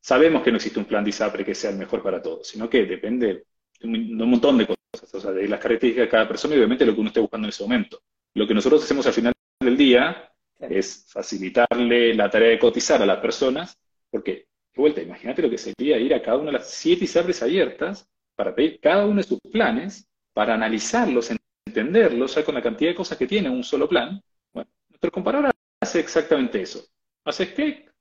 [0.00, 2.68] sabemos que no existe un plan de ISAPRE que sea el mejor para todos, sino
[2.68, 3.46] que depende
[3.80, 6.86] de un, montón de cosas, o sea, de las características de cada persona y obviamente
[6.86, 8.00] lo que uno esté buscando en ese momento.
[8.34, 13.06] Lo que nosotros hacemos al final del día es facilitarle la tarea de cotizar a
[13.06, 13.78] las personas,
[14.10, 17.42] porque, de vuelta, imagínate lo que sería ir a cada una de las siete ISAPRES
[17.42, 21.30] abiertas para pedir cada uno de sus planes, para analizarlos,
[21.66, 24.20] entenderlos, ya con la cantidad de cosas que tiene un solo plan.
[24.52, 26.84] Bueno, nuestro comparador hace exactamente eso.
[27.24, 27.92] Haces clic,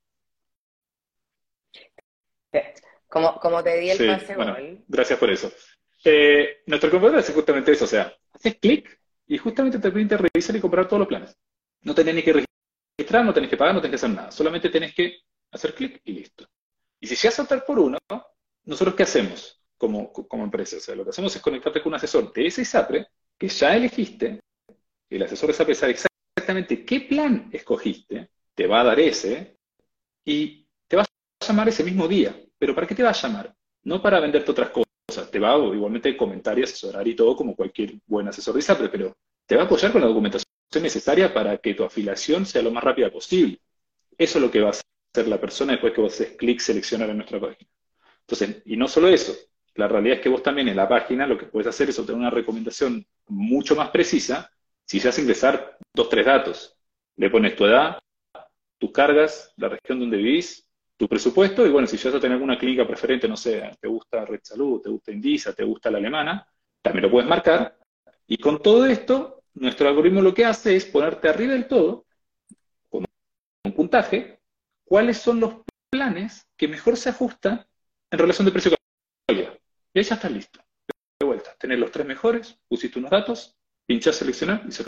[3.07, 4.55] Como, como te di el Sí, pase bueno,
[4.88, 5.51] gracias por eso.
[6.10, 8.97] Eh, nuestro comparador hace justamente eso, o sea, haces clic
[9.28, 11.36] y justamente te permite revisar y comprar todos los planes.
[11.82, 12.45] No tenés ni que
[12.97, 14.32] registrar, no tenés que pagar, no tenés que hacer nada.
[14.32, 15.18] Solamente tenés que
[15.51, 16.47] hacer clic y listo.
[17.01, 17.97] Y si llegas a optar por uno,
[18.64, 20.78] ¿nosotros qué hacemos como, como empresa?
[20.78, 23.76] O sea, lo que hacemos es conectarte con un asesor de ese ISAPRE que ya
[23.76, 24.39] elegiste,
[25.10, 29.58] el asesor de ISAPRE sabe exactamente qué plan escogiste, te va a dar ese,
[30.24, 32.34] y te va a llamar ese mismo día.
[32.58, 33.53] ¿Pero para qué te va a llamar?
[33.84, 34.86] No para venderte otras cosas,
[35.26, 38.59] te va a igualmente comentar y asesorar y todo como cualquier buen asesor
[38.91, 39.15] pero
[39.45, 40.47] te va a apoyar con la documentación
[40.82, 43.59] necesaria para que tu afiliación sea lo más rápida posible.
[44.18, 47.09] Eso es lo que va a hacer la persona después que vos haces clic seleccionar
[47.09, 47.70] en nuestra página.
[48.22, 49.36] Entonces, y no solo eso,
[49.76, 52.20] la realidad es que vos también en la página lo que puedes hacer es obtener
[52.20, 54.51] una recomendación mucho más precisa
[54.86, 56.78] si ya haces ingresar dos, tres datos.
[57.15, 57.97] Le pones tu edad,
[58.78, 60.66] tus cargas, la región donde vivís,
[60.97, 64.25] tu presupuesto, y bueno, si ya a tener alguna clínica preferente, no sé, te gusta
[64.25, 66.47] Red Salud, te gusta Indisa, te gusta la alemana,
[66.81, 67.77] también lo puedes marcar.
[68.25, 72.05] Y con todo esto, nuestro algoritmo lo que hace es ponerte arriba del todo,
[72.89, 73.05] con
[73.63, 74.39] un puntaje,
[74.83, 75.53] cuáles son los
[75.89, 77.65] planes que mejor se ajustan
[78.09, 78.71] en relación de precio
[79.27, 79.59] calidad.
[79.93, 80.59] Y ahí ya estás listo.
[81.19, 84.83] De vuelta, tener los tres mejores, pusiste unos datos, pinchás seleccionar y se.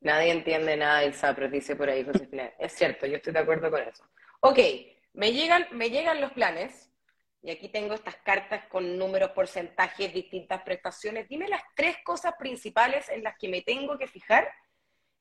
[0.00, 2.52] Nadie entiende nada de ISAPRE, dice por ahí Josefina.
[2.58, 4.04] Es cierto, yo estoy de acuerdo con eso.
[4.40, 4.58] Ok,
[5.14, 6.88] me llegan, me llegan los planes,
[7.42, 11.28] y aquí tengo estas cartas con números, porcentajes, distintas prestaciones.
[11.28, 14.48] Dime las tres cosas principales en las que me tengo que fijar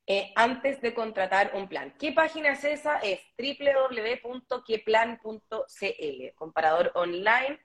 [0.08, 1.94] eh, antes de contratar un plan.
[2.00, 2.98] ¿Qué página es esa?
[3.00, 7.60] Es www.queplan.cl, comparador online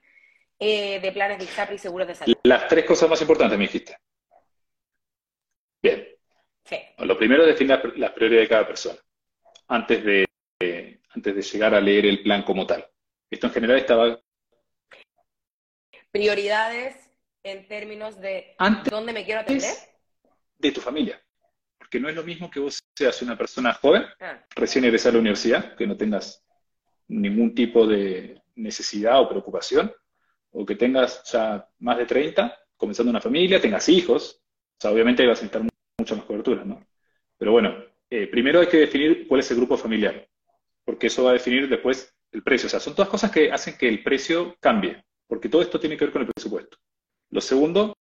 [0.59, 2.35] eh, de planes de ISAPRE y seguros de salud.
[2.43, 3.97] Las tres cosas más importantes me dijiste.
[5.81, 6.07] Bien.
[6.65, 6.77] Sí.
[6.99, 8.99] Lo primero es definir las la prioridades de cada persona,
[9.67, 10.25] antes de,
[10.61, 12.87] eh, antes de llegar a leer el plan como tal.
[13.29, 14.19] Esto en general estaba
[16.11, 16.95] Prioridades
[17.43, 19.73] en términos de antes dónde me quiero atender.
[20.57, 21.19] de tu familia.
[21.77, 25.13] Porque no es lo mismo que vos seas una persona joven, Ah, recién egresada a
[25.15, 26.41] la universidad, que no tengas
[27.07, 29.93] ningún tipo de necesidad o preocupación,
[30.51, 34.41] o que tengas ya más de 30, comenzando una familia, tengas hijos,
[34.77, 35.72] o sea, obviamente vas a necesitar
[36.03, 36.85] mucha más cobertura, ¿no?
[37.37, 37.73] Pero bueno,
[38.09, 40.27] eh, primero hay que definir cuál es el grupo familiar,
[40.85, 42.67] porque eso va a definir después el precio.
[42.67, 45.97] O sea, son todas cosas que hacen que el precio cambie, porque todo esto tiene
[45.97, 46.77] que ver con el presupuesto.
[47.29, 47.95] Lo segundo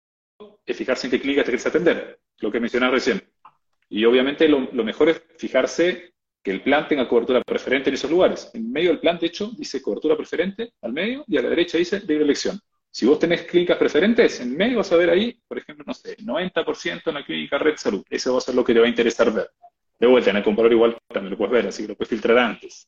[0.66, 3.22] es fijarse en qué clínica te quieres atender, lo que mencionaba recién.
[3.88, 8.10] Y obviamente lo, lo mejor es fijarse que el plan tenga cobertura preferente en esos
[8.10, 8.50] lugares.
[8.52, 11.78] En medio del plan, de hecho, dice cobertura preferente al medio y a la derecha
[11.78, 12.58] dice libre elección.
[12.94, 16.14] Si vos tenés clínicas preferentes, en medio vas a ver ahí, por ejemplo, no sé,
[16.18, 18.04] 90% en la clínica Red Salud.
[18.10, 19.50] Eso va a ser lo que te va a interesar ver.
[19.98, 22.36] De vuelta, en el comprador igual también lo puedes ver, así que lo puedes filtrar
[22.36, 22.86] antes.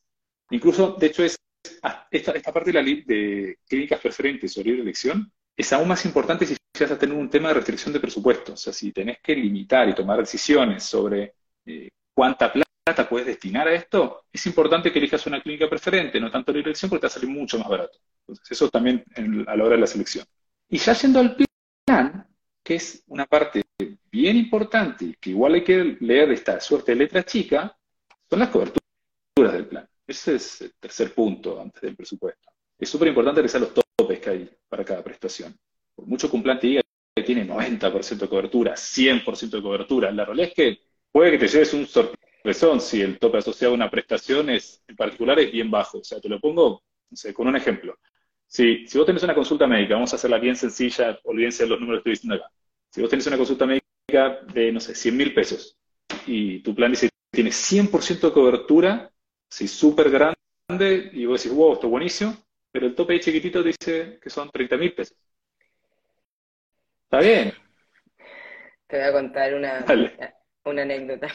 [0.51, 1.35] Incluso, de hecho, es
[1.81, 6.45] ah, esta, parte de, la, de clínicas preferentes o libre elección es aún más importante
[6.45, 8.53] si vas a tener un tema de restricción de presupuesto.
[8.53, 11.33] O sea, si tenés que limitar y tomar decisiones sobre
[11.65, 12.64] eh, cuánta plata
[13.09, 16.89] puedes destinar a esto, es importante que elijas una clínica preferente, no tanto la elección,
[16.89, 17.97] porque te va a salir mucho más barato.
[18.19, 19.03] Entonces, eso también
[19.47, 20.25] a la hora de la selección.
[20.69, 21.35] Y ya yendo al
[21.85, 22.27] plan,
[22.63, 23.63] que es una parte
[24.11, 27.75] bien importante, que igual hay que leer esta suerte de letra chica,
[28.29, 29.87] son las coberturas del plan.
[30.05, 32.51] Ese es el tercer punto antes del presupuesto.
[32.77, 35.57] Es súper importante revisar los topes que hay para cada prestación.
[35.95, 36.81] Por mucho que un plan te diga
[37.15, 40.79] que tiene 90% de cobertura, 100% de cobertura, la realidad es que
[41.11, 41.87] puede que te lleves un
[42.45, 45.97] sorpresón si el tope asociado a una prestación es, en particular es bien bajo.
[45.99, 46.83] O sea, te lo pongo
[47.33, 47.97] con un ejemplo.
[48.45, 51.79] Si, si vos tenés una consulta médica, vamos a hacerla bien sencilla, olvídense de los
[51.79, 52.53] números que estoy diciendo acá.
[52.91, 55.75] Si vos tenés una consulta médica de, no sé, 100 mil pesos
[56.27, 59.11] y tu plan dice que tiene 100% de cobertura,
[59.49, 62.37] si súper grande, y vos decís, wow, esto es buenísimo,
[62.71, 65.17] pero el tope ahí chiquitito dice que son 30 mil pesos.
[67.05, 67.53] Está bien.
[68.87, 69.85] Te voy a contar una,
[70.63, 71.27] una anécdota.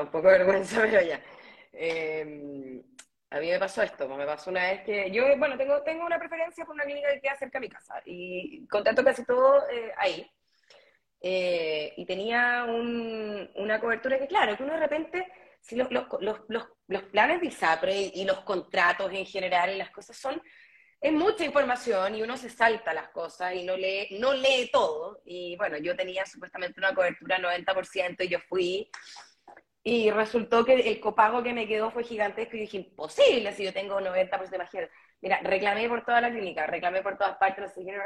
[0.00, 1.20] Un poco de vergüenza, pero ya.
[1.72, 2.82] Eh,
[3.30, 6.18] a mí me pasó esto, me pasó una vez que yo, bueno, tengo, tengo una
[6.18, 9.92] preferencia por una clínica que queda cerca de mi casa y contrato casi todo eh,
[9.96, 10.30] ahí.
[11.20, 16.66] Eh, y tenía una cobertura que, claro, que uno de repente, si los, los, los,
[16.88, 20.42] los planes de ISAPRE y, los contratos en general y las cosas son,
[21.00, 25.22] es mucha información y uno se salta las cosas y no lee, no lee todo.
[25.24, 28.90] Y bueno, yo tenía supuestamente una cobertura 90% y yo fui
[29.84, 33.72] y resultó que el copago que me quedó fue gigantesco y dije, imposible si yo
[33.72, 34.90] tengo 90% de magia.
[35.20, 37.96] Mira, reclamé por toda la clínica, reclamé por todas partes, no sé qué,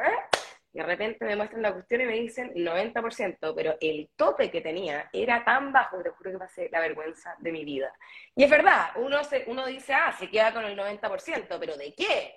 [0.72, 4.60] y de repente me muestran la cuestión y me dicen 90%, pero el tope que
[4.60, 7.92] tenía era tan bajo te juro que pasé la vergüenza de mi vida.
[8.34, 11.94] Y es verdad, uno, se, uno dice, ah, se queda con el 90%, pero ¿de
[11.94, 12.36] qué?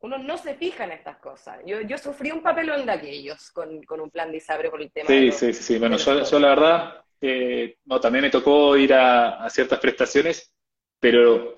[0.00, 1.58] Uno no se fija en estas cosas.
[1.66, 4.92] Yo, yo sufrí un papelón de aquellos con, con un plan de ISABRE por el
[4.92, 5.08] tema.
[5.08, 5.78] Sí, sí, sí.
[5.78, 7.04] Bueno, yo, yo la verdad
[7.84, 10.52] no, también me tocó ir a, ciertas prestaciones,
[11.00, 11.54] pero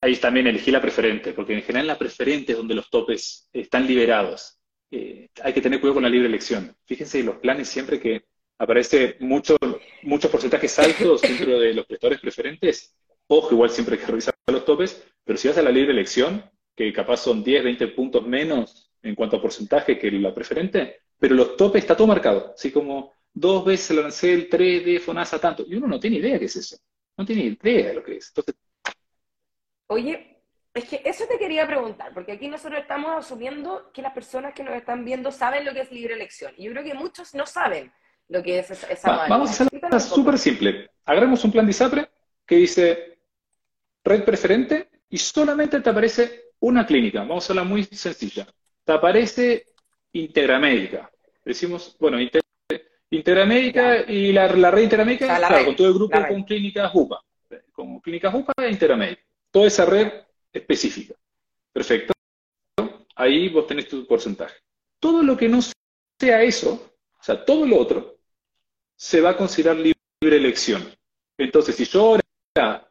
[0.00, 3.86] ahí también elegí la preferente, porque en general la preferente es donde los topes están
[3.86, 4.58] liberados.
[4.90, 6.76] Eh, hay que tener cuidado con la libre elección.
[6.84, 8.24] Fíjense los planes siempre que
[8.58, 9.56] aparece mucho,
[10.02, 12.94] muchos porcentajes altos dentro de los prestadores preferentes.
[13.26, 16.44] Ojo, igual siempre hay que revisar los topes, pero si vas a la libre elección,
[16.76, 21.34] que capaz son 10, 20 puntos menos en cuanto a porcentaje que la preferente, pero
[21.34, 25.74] los topes está todo marcado, así como dos veces lancé el 3D FONASA tanto, y
[25.76, 26.76] uno no tiene idea qué es eso,
[27.16, 28.32] no tiene idea de lo que es.
[29.86, 30.42] Oye,
[30.74, 34.62] es que eso te quería preguntar, porque aquí nosotros estamos asumiendo que las personas que
[34.62, 37.46] nos están viendo saben lo que es libre elección, y yo creo que muchos no
[37.46, 37.92] saben
[38.28, 40.90] lo que es esa, Vamos a hacerlo súper simple.
[41.04, 42.08] Agarremos un plan de ISAPRE
[42.46, 43.18] que dice
[44.04, 47.20] red preferente y solamente te aparece una clínica.
[47.20, 48.46] Vamos a hacerla muy sencilla.
[48.84, 49.66] Te aparece
[50.12, 51.10] Integramédica.
[51.44, 52.18] Decimos, bueno,
[53.12, 57.20] Interamérica y la, red Interamérica, claro, con todo el grupo con clínicas UPA.
[57.70, 59.22] Con clínicas UPA e Interamérica.
[59.50, 60.10] Toda esa red
[60.50, 61.14] específica.
[61.70, 62.14] Perfecto.
[63.16, 64.56] Ahí vos tenés tu porcentaje.
[64.98, 65.60] Todo lo que no
[66.18, 68.16] sea eso, o sea, todo lo otro,
[68.96, 70.82] se va a considerar libre elección.
[71.36, 72.18] Entonces, si yo
[72.54, 72.88] ahora,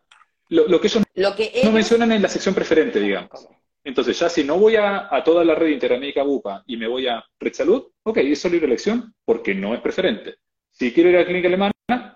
[0.50, 3.48] lo, que ellos lo que no mencionan en la sección preferente, digamos.
[3.84, 7.24] Entonces, ya si no voy a, toda la red Interamérica UPA y me voy a
[7.40, 10.36] Red Salud, ok, es libre elección porque no es preferente.
[10.70, 11.74] Si quiero ir a la clínica alemana,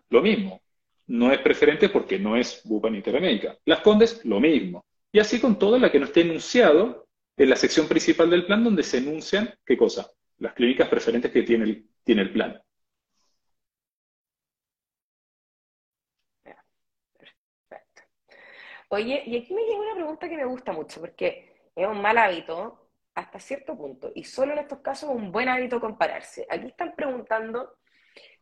[0.09, 0.61] lo mismo.
[1.07, 3.57] No es preferente porque no es UPA ni Interamérica.
[3.65, 4.85] Las Condes, lo mismo.
[5.11, 7.07] Y así con toda la que no esté enunciado
[7.37, 10.09] en la sección principal del plan donde se enuncian, ¿qué cosa?
[10.37, 12.61] Las clínicas preferentes que tiene el, tiene el plan.
[17.67, 18.03] Perfecto.
[18.89, 22.17] Oye, y aquí me llega una pregunta que me gusta mucho, porque es un mal
[22.17, 26.45] hábito hasta cierto punto, y solo en estos casos un buen hábito compararse.
[26.49, 27.77] Aquí están preguntando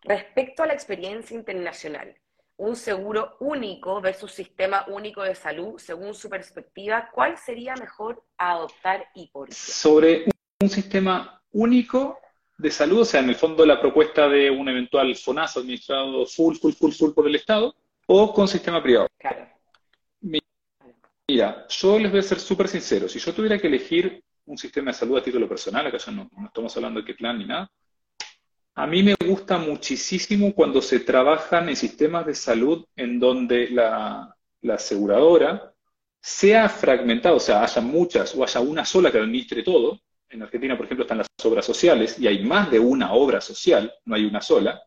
[0.01, 2.15] respecto a la experiencia internacional,
[2.57, 9.07] un seguro único versus sistema único de salud, según su perspectiva, ¿cuál sería mejor adoptar
[9.13, 9.55] y por qué?
[9.55, 10.25] Sobre
[10.59, 12.19] un sistema único
[12.57, 16.55] de salud, o sea, en el fondo la propuesta de un eventual FONAS administrado full,
[16.55, 17.75] full, full, full por el Estado,
[18.07, 19.07] o con sistema privado.
[19.17, 19.52] Claro.
[21.27, 23.07] Mira, yo les voy a ser súper sincero.
[23.07, 26.29] Si yo tuviera que elegir un sistema de salud a título personal, acá ya no,
[26.45, 27.69] estamos hablando de qué plan ni nada,
[28.75, 34.35] A mí me gusta muchísimo cuando se trabajan en sistemas de salud en donde la,
[34.61, 35.73] la aseguradora
[36.19, 39.99] sea fragmentada, o sea, haya muchas o haya una sola que administre todo.
[40.29, 43.93] En Argentina, por ejemplo, están las obras sociales y hay más de una obra social,
[44.05, 44.81] no hay una sola.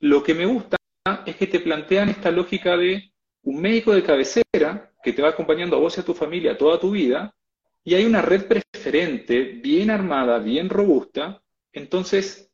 [0.00, 0.76] Lo que me gusta
[1.24, 3.12] es que te plantean esta lógica de
[3.42, 6.78] un médico de cabecera que te va acompañando a vos y a tu familia toda
[6.78, 7.34] tu vida,
[7.84, 11.42] y hay una red preferente, bien armada, bien robusta,
[11.72, 12.50] entonces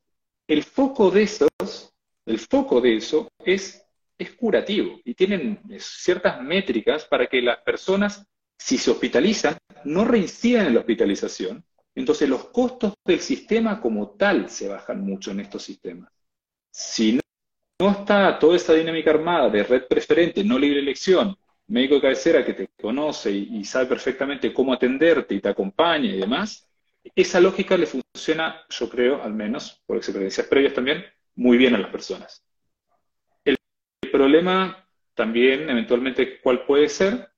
[0.47, 1.93] el foco de esos,
[2.25, 3.85] el foco de eso es,
[4.17, 8.25] es curativo y tienen ciertas métricas para que las personas,
[8.57, 11.65] si se hospitalizan, no reincidan en la hospitalización.
[11.95, 16.13] Entonces los costos del sistema como tal se bajan mucho en estos sistemas.
[16.71, 17.21] Si no,
[17.79, 21.37] no está toda esa dinámica armada de red preferente, no libre elección,
[21.69, 26.19] médico de cabecera que te conoce y, sabe perfectamente cómo atenderte y te acompaña y
[26.19, 26.69] demás,
[27.15, 31.05] esa lógica le funciona, yo creo, al menos, por experiencias previas también,
[31.35, 32.45] muy bien a las personas.
[33.45, 33.57] El,
[34.11, 37.29] problema también, eventualmente, ¿cuál puede ser?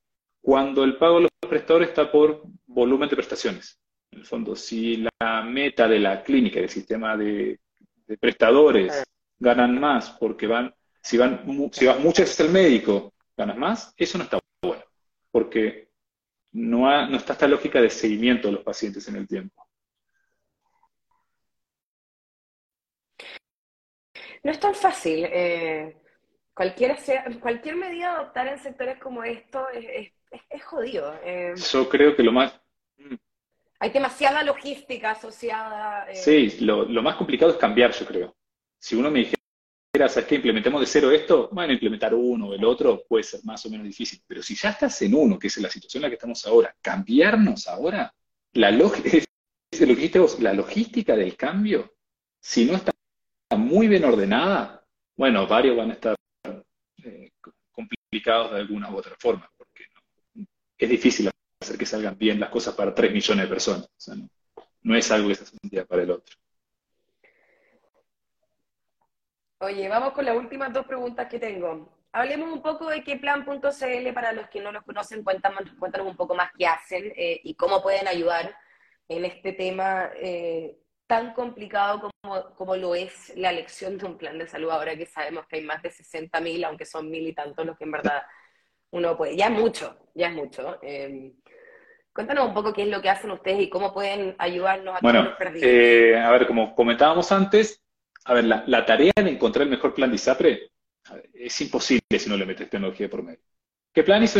[0.41, 3.79] Cuando el pago de los prestadores está por volumen de prestaciones.
[4.11, 7.59] En el fondo, si la meta de la clínica, del sistema de,
[8.19, 9.03] prestadores,
[9.37, 14.17] ganan más porque van, si van, si vas muchas veces al médico ganas más, eso
[14.17, 14.83] no está bueno,
[15.31, 15.89] porque
[16.51, 19.65] no, no está esta lógica de seguimiento de los pacientes en el tiempo.
[24.43, 25.25] No es tan fácil.
[25.25, 25.97] Eh,
[26.53, 26.97] cualquier,
[27.39, 30.11] cualquier medida adoptar en sectores como esto es,
[30.63, 31.13] jodido.
[31.23, 31.53] Eh.
[31.71, 32.59] Yo creo que lo más...
[32.97, 33.15] Mm.
[33.79, 36.09] Hay demasiada logística asociada.
[36.11, 36.15] Eh.
[36.15, 38.35] Sí, lo, lo, más complicado es cambiar, yo creo.
[38.77, 39.38] Si uno me dijera
[39.95, 43.65] ¿sabes que Implementemos de cero esto, bueno, implementar uno o el otro puede ser más
[43.65, 46.09] o menos difícil, pero si ya estás en uno, que es la situación en la
[46.09, 48.13] que estamos ahora, cambiarnos ahora,
[48.53, 48.71] la,
[50.39, 51.95] la logística del cambio,
[52.39, 52.91] si no está
[53.57, 54.85] muy bien ordenada,
[55.17, 56.15] bueno, varios van a estar
[57.03, 57.31] eh,
[57.71, 59.85] complicados de alguna u otra forma, porque
[60.77, 61.29] es difícil
[61.61, 64.29] hacer que salgan bien las cosas para tres millones de personas, no,
[64.83, 66.35] no es algo que se hace un para el otro.
[69.61, 71.89] Oye, vamos con las últimas dos preguntas que tengo.
[72.13, 76.15] Hablemos un poco de qué plan.cl, para los que no los conocen, cuéntanos, cuéntanos un
[76.15, 78.55] poco más qué hacen eh, y cómo pueden ayudar
[79.09, 84.37] en este tema eh, tan complicado como, como, lo es la elección de un plan
[84.37, 87.65] de salud, ahora que sabemos que hay más de 60.000, aunque son mil y tantos
[87.65, 88.23] los que en verdad
[88.91, 89.35] uno puede.
[89.35, 90.79] Ya es mucho, ya es mucho.
[90.81, 91.33] Em,
[92.13, 95.35] cuéntanos un poco qué es lo que hacen ustedes y cómo pueden ayudarnos a bueno,
[95.55, 97.83] eh, a ver, como comentábamos antes,
[98.25, 100.71] a ver, la, tarea de encontrar el mejor plan de ISAPRE
[101.33, 103.39] es imposible si no le metes tecnología por medio.
[103.93, 104.39] ¿Qué plan hizo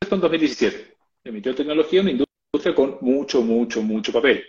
[0.00, 0.96] esto en 2017?
[1.24, 4.44] Emitió tecnología en una industria con mucho, mucho, mucho papel.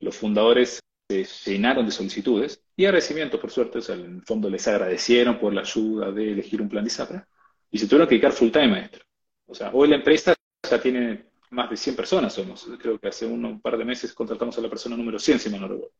[0.00, 3.78] Los fundadores se llenaron de solicitudes y agradecimientos, por suerte.
[3.78, 6.88] O sea, en el fondo les agradecieron por la ayuda de elegir un plan de
[6.88, 7.22] ISAPRE
[7.70, 8.98] y se tuvieron que dedicar full time a esto.
[9.46, 10.34] O sea, hoy la empresa
[10.70, 12.66] ya tiene más de 100 personas somos.
[12.80, 15.60] Creo que hace un, par de meses contratamos a la persona número 100, si mal
[15.60, 15.94] no recuerdo.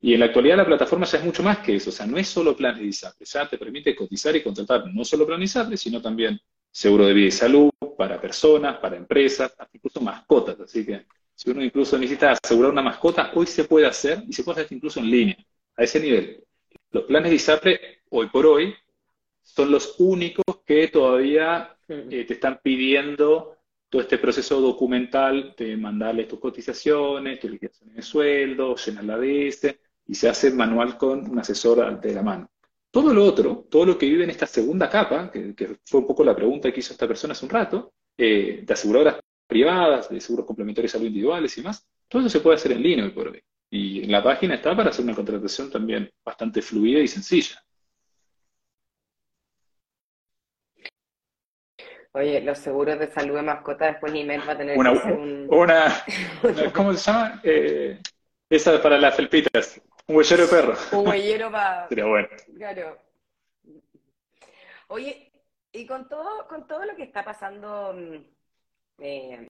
[0.00, 2.18] Y en la actualidad la plataforma ya es mucho más que eso, o sea, no
[2.18, 5.46] es solo plan de ISAPRE, ya te permite cotizar y contratar no solo plan de
[5.46, 6.38] ISAPRE, sino también
[6.70, 10.60] seguro de vida y salud para personas, para empresas, incluso mascotas.
[10.60, 14.44] Así que si uno incluso necesita asegurar una mascota, hoy se puede hacer y se
[14.44, 15.36] puede hacer incluso en línea,
[15.76, 16.44] a ese nivel.
[16.90, 17.80] Los planes de ISAPRE,
[18.10, 18.74] hoy por hoy,
[19.42, 23.56] son los únicos que todavía eh, te están pidiendo
[23.88, 29.76] todo este proceso documental de mandarle tus cotizaciones, tu liquidación de sueldo, llenar la DS,
[30.06, 32.48] y se hace manual con un asesor de la mano.
[32.90, 36.22] Todo lo otro, todo lo que vive en esta segunda capa, que, fue un poco
[36.24, 40.46] la pregunta que hizo esta persona hace un rato, eh, de aseguradoras privadas, de seguros
[40.46, 43.42] complementarios salud individuales y más, todo eso se puede hacer en línea hoy por hoy.
[43.70, 47.64] Y en la página está para hacer una contratación también bastante fluida y sencilla.
[52.12, 55.12] Oye, los seguros de salud de mascota después ni va a tener una, que hacer
[55.14, 55.48] un...
[55.50, 56.04] Una,
[56.72, 57.40] ¿cómo se llama?
[57.42, 57.98] Eh,
[58.48, 59.82] esa para las felpitas.
[60.06, 60.74] Un huellero de perro.
[60.92, 61.88] Un huellero para.
[61.88, 62.28] Sería bueno.
[62.56, 62.98] Claro.
[64.88, 65.32] Oye,
[65.72, 68.16] y con todo, con todo lo que está pasando mm,
[68.98, 69.48] eh,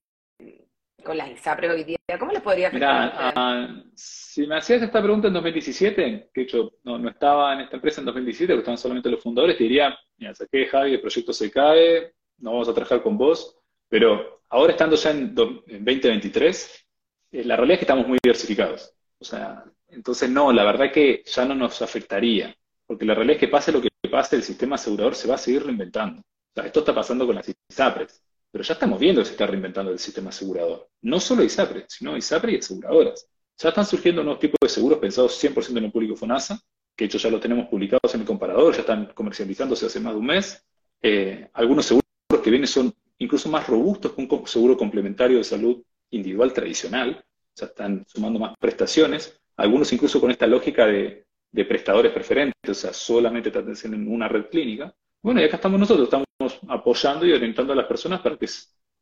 [1.03, 5.29] con las ISAPRES hoy día, ¿cómo le podría Mira, ah, si me hacías esta pregunta
[5.29, 9.11] en 2017, que hecho no, no estaba en esta empresa en 2017, porque estaban solamente
[9.11, 13.03] los fundadores, te diría, mira, saqué Javi, el proyecto se cae, no vamos a trabajar
[13.03, 15.35] con vos, pero ahora estando ya en,
[15.67, 16.87] en 2023,
[17.33, 18.95] eh, la realidad es que estamos muy diversificados.
[19.19, 19.65] O sea,
[19.95, 22.55] entonces, no, la verdad que ya no nos afectaría,
[22.87, 25.39] porque la realidad es que pase lo que pase, el sistema asegurador se va a
[25.39, 26.21] seguir reinventando.
[26.21, 29.47] O sea, esto está pasando con las ISAPRES, pero ya estamos viendo que se está
[29.47, 30.89] reinventando el sistema asegurador.
[31.03, 33.27] No solo ISAPRES, sino ISAPRE y aseguradoras.
[33.57, 36.61] Ya están surgiendo nuevos tipos de seguros pensados 100% en el público FONASA,
[36.97, 40.19] que hecho ya lo tenemos publicados en el comparador, ya están comercializándose hace más de
[40.19, 40.65] un mes.
[41.03, 42.05] Eh, algunos seguros
[42.43, 47.25] que vienen son incluso más robustos que un seguro complementario de salud individual tradicional,
[47.55, 52.93] sea, están sumando más prestaciones, algunos incluso con esta lógica de, prestadores preferentes, o sea,
[52.93, 54.93] solamente te en una red clínica.
[55.23, 58.47] Bueno, y acá estamos nosotros, estamos apoyando y orientando a las personas para que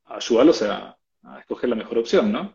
[0.05, 2.55] ayudarlos a, a escoger la mejor opción, ¿no?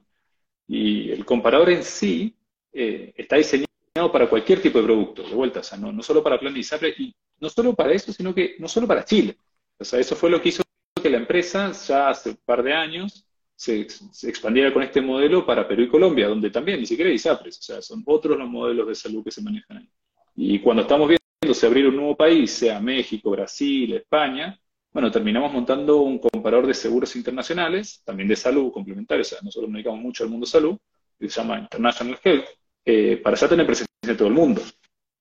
[0.68, 2.36] Y el comparador en sí
[2.72, 3.68] eh, está diseñado
[4.12, 6.60] para cualquier tipo de producto, de vuelta, o sea, no, no solo para plan de
[6.60, 9.38] ISAPRE, y no solo para eso, sino que no solo para Chile.
[9.80, 10.64] O sea, eso fue lo que hizo
[11.02, 13.27] que la empresa ya hace un par de años
[13.58, 13.88] se,
[14.30, 17.62] expandiera con este modelo para Perú y Colombia, donde también ni siquiera hay ISAPRES, o
[17.62, 19.90] sea, son otros los modelos de salud que se manejan ahí.
[20.36, 24.60] Y cuando estamos viendo se abrir un nuevo país, sea México, Brasil, España,
[24.94, 29.70] bueno, terminamos montando un comparador de seguros internacionales, también de salud complementario, o sea, nosotros
[29.70, 30.78] nos dedicamos mucho al mundo salud,
[31.20, 32.46] que se llama International Health,
[32.86, 34.62] eh, para ya tener presencia en todo el mundo.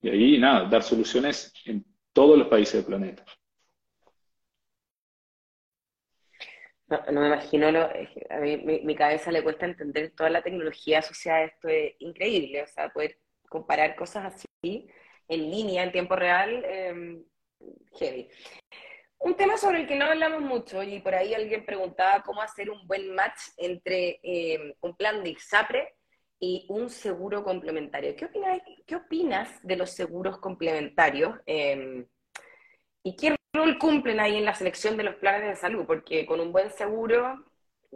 [0.01, 1.83] Y ahí, nada, dar soluciones en
[2.13, 3.25] todos los países del planeta.
[6.87, 11.43] No, me imagino, a mí mi, cabeza le cuesta entender toda la tecnología asociada a
[11.43, 13.19] esto, es increíble, o sea, poder
[13.49, 14.89] comparar cosas así
[15.27, 17.21] en línea, en tiempo real, eh,
[17.99, 18.29] heavy.
[19.19, 22.69] Un tema sobre el que no hablamos mucho, y por ahí alguien preguntaba cómo hacer
[22.69, 25.95] un buen match entre eh, un plan de ISAPRE
[26.39, 28.15] y un seguro complementario.
[28.15, 31.37] ¿Qué opinas, qué opinas de los seguros complementarios?
[31.45, 32.07] Em,
[33.03, 35.85] ¿Y qué rol cumplen ahí en la selección de los planes de salud?
[35.85, 37.43] Porque con un buen seguro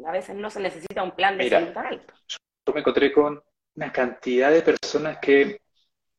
[0.06, 2.14] a veces no se necesita un plan de salud tan alto.
[2.28, 3.42] Yo me encontré con
[3.76, 5.62] una cantidad de personas que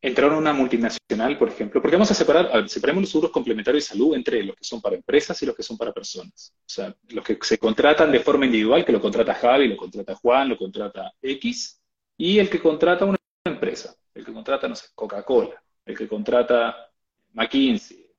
[0.01, 3.30] entraron a una multinacional, por ejemplo, porque vamos a separar, a ver, separemos los seguros
[3.30, 6.53] complementarios de salud entre los que son para empresas y los que son para personas.
[6.59, 10.16] O sea, los que se contratan de forma individual, que lo contrata Javi, lo contrata
[10.16, 11.80] Juan, lo contrata X,
[12.16, 16.90] y el que contrata una empresa, el que contrata, no sé, Coca-Cola, el que contrata
[17.34, 18.11] McKinsey.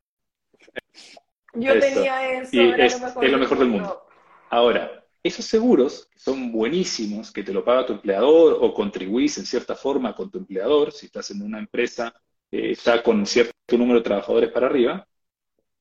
[1.53, 2.49] Yo tenía eso.
[2.51, 4.05] Y es, es lo mejor del mundo.
[4.49, 9.45] Ahora, esos seguros, que son buenísimos, que te lo paga tu empleador o contribuís en
[9.45, 12.13] cierta forma con tu empleador, si estás en una empresa
[12.51, 15.07] eh, ya con cierto número de trabajadores para arriba,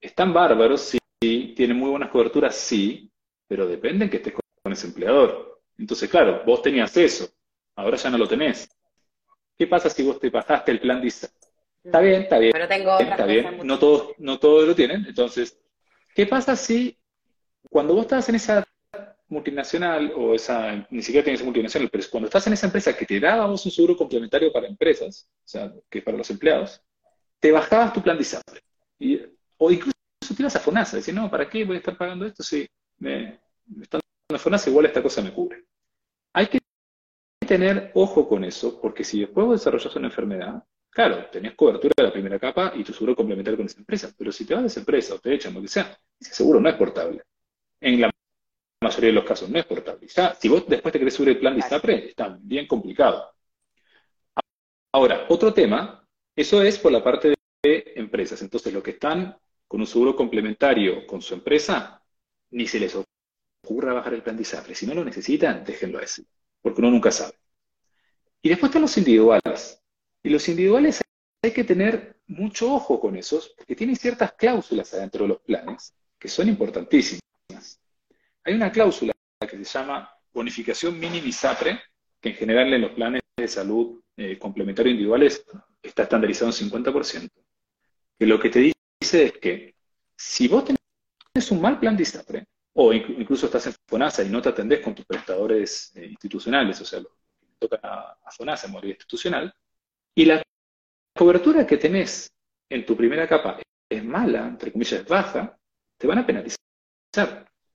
[0.01, 0.81] están bárbaros,
[1.21, 3.11] sí, tienen muy buenas coberturas, sí,
[3.47, 5.61] pero dependen que estés con ese empleador.
[5.77, 7.29] Entonces, claro, vos tenías eso,
[7.77, 8.69] ahora ya no lo tenés.
[9.59, 11.29] ¿Qué pasa si vos te pasaste el plan DISA?
[11.85, 12.53] Está bien, está bien.
[12.53, 15.05] Pero tengo está bien, no todos, no todos lo tienen.
[15.07, 15.61] Entonces,
[16.15, 16.99] ¿qué pasa si
[17.69, 18.65] cuando vos estás en esa
[19.33, 23.19] multinacional o esa, ni siquiera tienes multinacional, pero cuando estás en esa empresa que te
[23.19, 26.83] dábamos un seguro complementario para empresas, o sea, que es para los empleados,
[27.41, 28.61] te bajabas tu plan de ISAPRE.
[28.99, 29.21] Y,
[29.57, 29.95] o incluso
[30.37, 33.41] te ibas a FONASA, decir, no, ¿para qué voy a estar pagando esto si me,
[33.67, 35.65] me están dando FONASA, igual esta cosa me cubre?
[36.35, 36.59] Hay que
[37.47, 40.63] tener ojo con eso, porque si después vos desarrollas una enfermedad,
[40.93, 44.31] claro, tenés cobertura de la primera capa y tu seguro complementario con esa empresa, pero
[44.31, 46.69] si te vas de esa empresa o te echan, lo que sea, ese seguro no
[46.69, 47.23] es portable.
[47.81, 48.11] En la
[48.83, 50.07] mayoría de los casos no es portable.
[50.39, 53.33] si vos después te querés subir el plan de ISAPRE, está bien complicado.
[54.93, 58.43] Ahora, otro tema, eso es por la parte de empresas.
[58.43, 59.37] Entonces, los que están
[59.67, 62.03] con un seguro complementario con su empresa,
[62.51, 62.95] ni se les
[63.65, 64.75] ocurra bajar el plan de ISAPRE.
[64.75, 66.27] Si no lo necesitan, déjenlo así,
[66.61, 67.35] porque uno nunca sabe.
[68.43, 69.82] Y después están los individuales.
[70.23, 71.01] Y los individuales
[71.43, 75.95] hay que tener mucho ojo con esos, porque tienen ciertas cláusulas adentro de los planes
[76.19, 77.21] que son importantísimas.
[78.45, 81.81] Hay una cláusula que se llama bonificación mínima ISAPRE,
[82.21, 85.45] que en general en los planes de salud eh, complementarios individuales
[85.83, 87.29] está estandarizado en 50%,
[88.19, 89.75] que lo que te dice es que
[90.17, 94.41] si vos tenés un mal plan de ISAPRE, o incluso estás en FONASA y no
[94.41, 98.89] te atendés con tus prestadores eh, institucionales, o sea, lo que toca a, FONASA en
[98.89, 99.55] institucional,
[100.15, 100.43] y la
[101.17, 102.31] cobertura que tenés
[102.69, 105.57] en tu primera capa es mala, entre comillas, es baja,
[105.99, 106.59] te van a penalizar.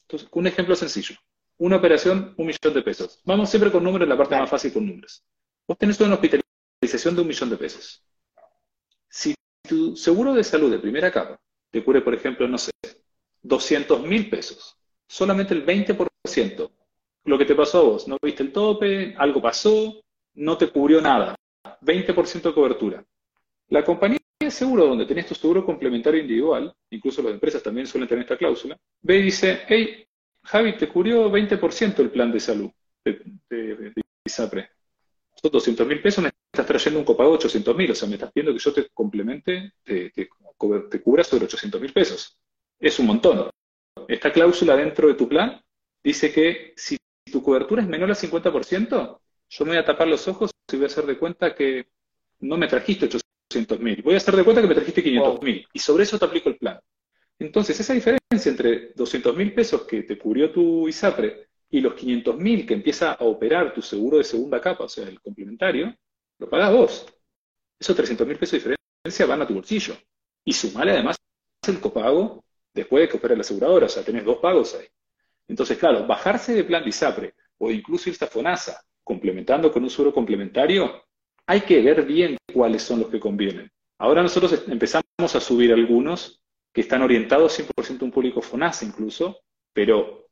[0.02, 1.16] Entonces, un ejemplo sencillo.
[1.60, 3.20] Una operación, un millón de pesos.
[3.26, 5.24] Vamos siempre con números, la parte más fácil con números.
[5.68, 8.04] Vos tenés una hospitalización de un millón de pesos.
[9.10, 9.36] Si
[9.68, 11.38] tu seguro de salud de primera capa
[11.72, 12.72] te cubre, por ejemplo, no sé,
[13.42, 14.78] 200 mil pesos,
[15.08, 16.72] solamente el 20%,
[17.26, 20.02] lo que te pasó a vos, no viste el tope, algo pasó,
[20.36, 21.36] no te cubrió nada,
[21.82, 23.06] 20% de cobertura.
[23.70, 24.20] La compañía
[24.50, 28.78] seguro donde tenés tu seguro complementario individual, incluso las empresas también suelen tener esta cláusula,
[29.02, 30.06] ve y dice, hey,
[30.44, 32.72] Javi, te cubrió 20% el plan de salud
[33.04, 33.94] de,
[34.26, 34.70] ISAPRE.
[35.36, 38.16] Son 200 mil pesos, me estás trayendo un copago de 800 mil, o sea, me
[38.16, 40.28] estás pidiendo que yo te complemente, te, te,
[41.02, 42.38] cubra sobre 800 mil pesos.
[42.80, 43.50] Es un montón.
[44.08, 45.62] Esta cláusula dentro de tu plan
[46.04, 46.98] dice que si
[47.32, 49.20] tu cobertura es menor al 50%,
[49.50, 51.88] yo me voy a tapar los ojos y voy a hacer de cuenta que
[52.40, 54.02] no me trajiste 800 200 mil.
[54.04, 56.50] Voy a hacer de cuenta que me trajiste 500 mil y sobre eso te aplico
[56.50, 56.80] el plan.
[57.40, 62.38] Entonces, esa diferencia entre 200 mil pesos que te cubrió tu ISAPRE y los 500
[62.38, 65.96] mil que empieza a operar tu seguro de segunda capa, o sea, el complementario,
[66.40, 67.06] lo pagas vos.
[67.80, 69.96] Esos 300 mil pesos de diferencia van a tu bolsillo.
[70.44, 71.18] Y sumale además
[71.68, 72.44] el copago
[72.74, 74.88] después de que opere la aseguradora, o sea, tenés dos pagos ahí.
[75.48, 79.90] Entonces, claro, bajarse de plan de ISAPRE o incluso irse a FONASA complementando con un
[79.90, 81.02] seguro complementario,
[81.46, 83.72] hay que ver bien cuáles son los que convienen.
[84.00, 86.42] Ahora nosotros empezamos a subir algunos
[86.74, 89.40] que están orientados 100% a un público FONASA incluso,
[89.74, 90.28] pero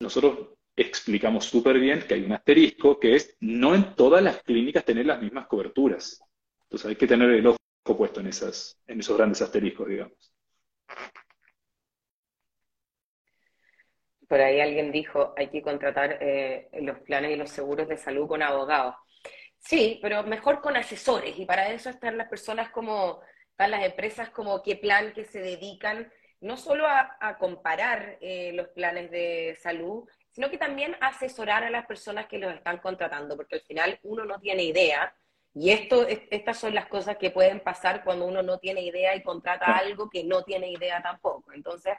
[0.00, 4.84] nosotros explicamos súper bien que hay un asterisco que es no en todas las clínicas
[4.84, 6.20] tener las mismas coberturas.
[6.62, 7.58] Entonces hay que tener el ojo
[7.98, 10.32] puesto en, esas, en esos grandes asteriscos, digamos.
[14.28, 18.26] Por ahí alguien dijo, hay que contratar eh, los planes y los seguros de salud
[18.26, 18.94] con abogados.
[19.58, 21.38] Sí, pero mejor con asesores.
[21.38, 23.20] Y para eso están las personas como,
[23.50, 26.10] están las empresas como qué plan que se dedican
[26.40, 31.70] no solo a, comparar eh, los planes de salud, sino que también a asesorar a
[31.70, 35.14] las personas que los están contratando, porque al final uno no tiene idea.
[35.54, 39.22] Y esto, estas son las cosas que pueden pasar cuando uno no tiene idea y
[39.22, 41.52] contrata algo que no tiene idea tampoco.
[41.54, 41.94] Entonces,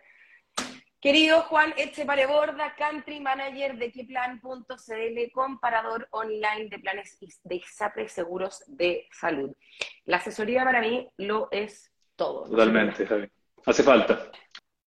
[1.07, 9.07] Querido Juan Echepareborda, Country Manager de Queplan.cl, comparador online de planes de ISAPRE seguros de
[9.13, 9.55] salud.
[10.03, 12.49] La asesoría para mí lo es todo.
[12.49, 13.31] Totalmente, Javi.
[13.65, 14.29] Hace falta.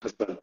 [0.03, 0.43] Hace falta.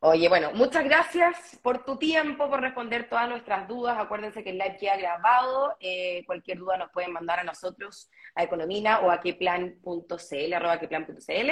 [0.00, 3.96] Oye, bueno, muchas gracias por tu tiempo, por responder todas nuestras dudas.
[3.98, 5.78] Acuérdense que el live queda grabado.
[5.80, 11.50] Eh, cualquier duda nos pueden mandar a nosotros, a Economina o a queplan.cl, arroba queplan.cl.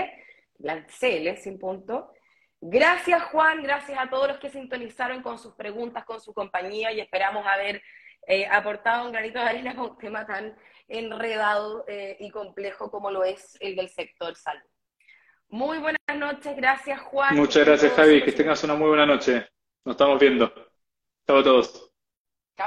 [0.60, 2.12] CL, sin punto.
[2.60, 7.00] Gracias Juan, gracias a todos los que sintonizaron con sus preguntas, con su compañía y
[7.00, 7.82] esperamos haber
[8.26, 10.54] eh, aportado un granito de arena con un tema tan
[10.86, 14.68] enredado eh, y complejo como lo es el del sector salud.
[15.48, 17.34] Muy buenas noches, gracias Juan.
[17.34, 19.48] Muchas gracias Javi, que tengas una muy buena noche.
[19.84, 20.52] Nos estamos viendo.
[21.26, 21.89] Chao a todos.